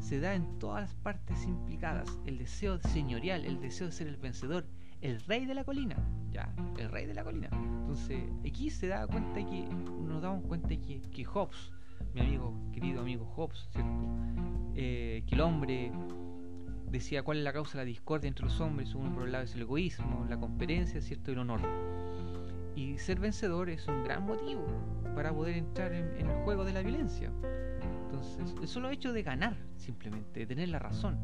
[0.00, 4.16] se da en todas las partes implicadas, el deseo señorial, el deseo de ser el
[4.16, 4.66] vencedor,
[5.00, 5.96] el rey de la colina,
[6.30, 7.48] ya, el rey de la colina.
[7.52, 11.72] Entonces, aquí se da cuenta que, nos damos cuenta que, que Hobbes,
[12.14, 14.06] mi amigo, querido amigo Hobbes, ¿cierto?
[14.74, 15.92] Eh, que el hombre
[16.90, 19.44] decía cuál es la causa de la discordia entre los hombres, uno por el lado
[19.44, 21.30] es el egoísmo, la competencia, ¿cierto?
[21.30, 21.60] y el honor.
[22.76, 24.66] Y ser vencedor es un gran motivo
[25.14, 27.30] para poder entrar en, el juego de la violencia.
[28.04, 31.18] Entonces, el solo hecho de ganar, simplemente, de tener la razón.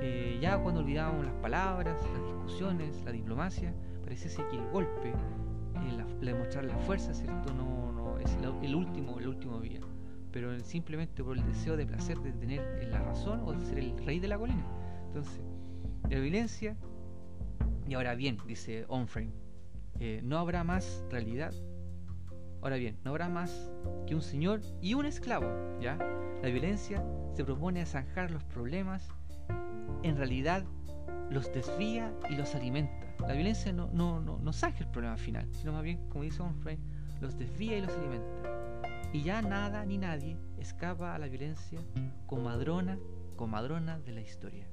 [0.00, 5.92] Eh, ya cuando olvidábamos las palabras, las discusiones, la diplomacia, pareciese que el golpe, eh,
[5.96, 7.52] la, demostrar la fuerza, ¿cierto?
[7.54, 9.80] No, no es el último, el último vía.
[10.32, 13.96] Pero simplemente por el deseo de placer de tener la razón o de ser el
[14.04, 14.66] rey de la colina.
[15.06, 15.40] Entonces,
[16.08, 16.76] la violencia,
[17.86, 19.32] y ahora bien, dice Onframe,
[20.00, 21.52] eh, no habrá más realidad.
[22.62, 23.70] Ahora bien, no habrá más
[24.06, 25.46] que un señor y un esclavo,
[25.80, 25.98] ¿ya?
[26.42, 27.04] La violencia
[27.34, 29.08] se propone a zanjar los problemas,
[30.02, 30.64] en realidad
[31.30, 33.14] los desvía y los alimenta.
[33.26, 36.42] La violencia no, no, no, no zanja el problema final, sino más bien, como dice
[36.42, 36.80] Onframe,
[37.20, 38.61] los desvía y los alimenta.
[39.12, 41.78] Y ya nada ni nadie escapa a la violencia
[42.26, 42.98] comadrona,
[43.36, 44.66] comadrona de la historia,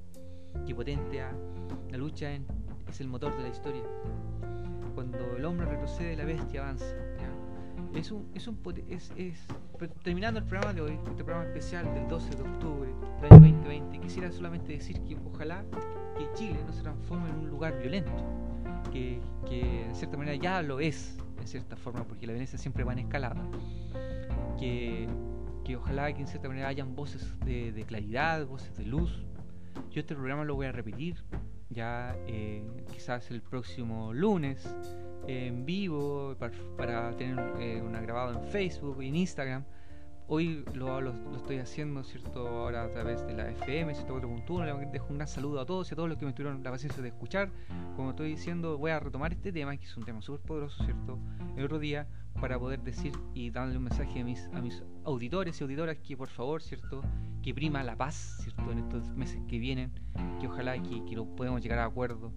[0.65, 1.31] que potencia
[1.89, 2.31] la lucha
[2.87, 3.83] es el motor de la historia.
[4.95, 6.85] Cuando el hombre retrocede, la bestia avanza.
[7.93, 9.11] Es un, es un es,
[10.03, 13.99] terminando el programa de hoy, este programa especial del 12 de octubre del año 2020,
[13.99, 15.65] quisiera solamente decir que ojalá
[16.17, 18.11] que Chile no se transforme en un lugar violento,
[18.91, 22.83] que, que en cierta manera ya lo es, en cierta forma, porque la violencia siempre
[22.83, 23.43] va en escalada.
[24.59, 25.07] Que,
[25.63, 29.23] que ojalá que en cierta manera hayan voces de, claridad, voces de luz.
[29.91, 31.23] Yo este programa lo voy a repetir
[31.69, 34.67] ya eh, quizás el próximo lunes
[35.27, 36.35] en vivo
[36.77, 39.65] para, tener eh, una grabado en Facebook y en Instagram.
[40.31, 42.47] Hoy lo, lo, estoy haciendo, ¿cierto?
[42.47, 44.63] Ahora a través de la FM 104.1.
[44.63, 46.69] Le dejo un gran saludo a todos y a todos los que me tuvieron la
[46.69, 47.49] paciencia de escuchar.
[47.95, 51.17] Como estoy diciendo, voy a retomar este tema, que es un tema súper poderoso, ¿cierto?
[51.57, 52.07] El otro día,
[52.39, 56.15] para poder decir y darle un mensaje a mis, a mis auditores y auditoras que
[56.15, 57.01] por favor, ¿cierto?
[57.41, 58.71] Que prima la paz, ¿cierto?
[58.71, 59.91] En estos meses que vienen,
[60.39, 62.31] que ojalá que, que lo podamos llegar a acuerdo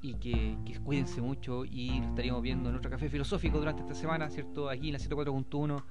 [0.00, 3.94] y que, que, cuídense mucho y lo estaríamos viendo en otro café filosófico durante esta
[3.94, 4.70] semana, ¿cierto?
[4.70, 5.82] Aquí en la 104.1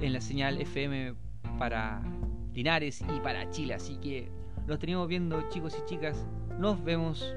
[0.00, 1.14] en la señal FM
[1.58, 2.02] para
[2.52, 3.74] Linares y para Chile.
[3.74, 4.28] Así que
[4.66, 6.26] los tenemos viendo chicos y chicas.
[6.58, 7.34] Nos vemos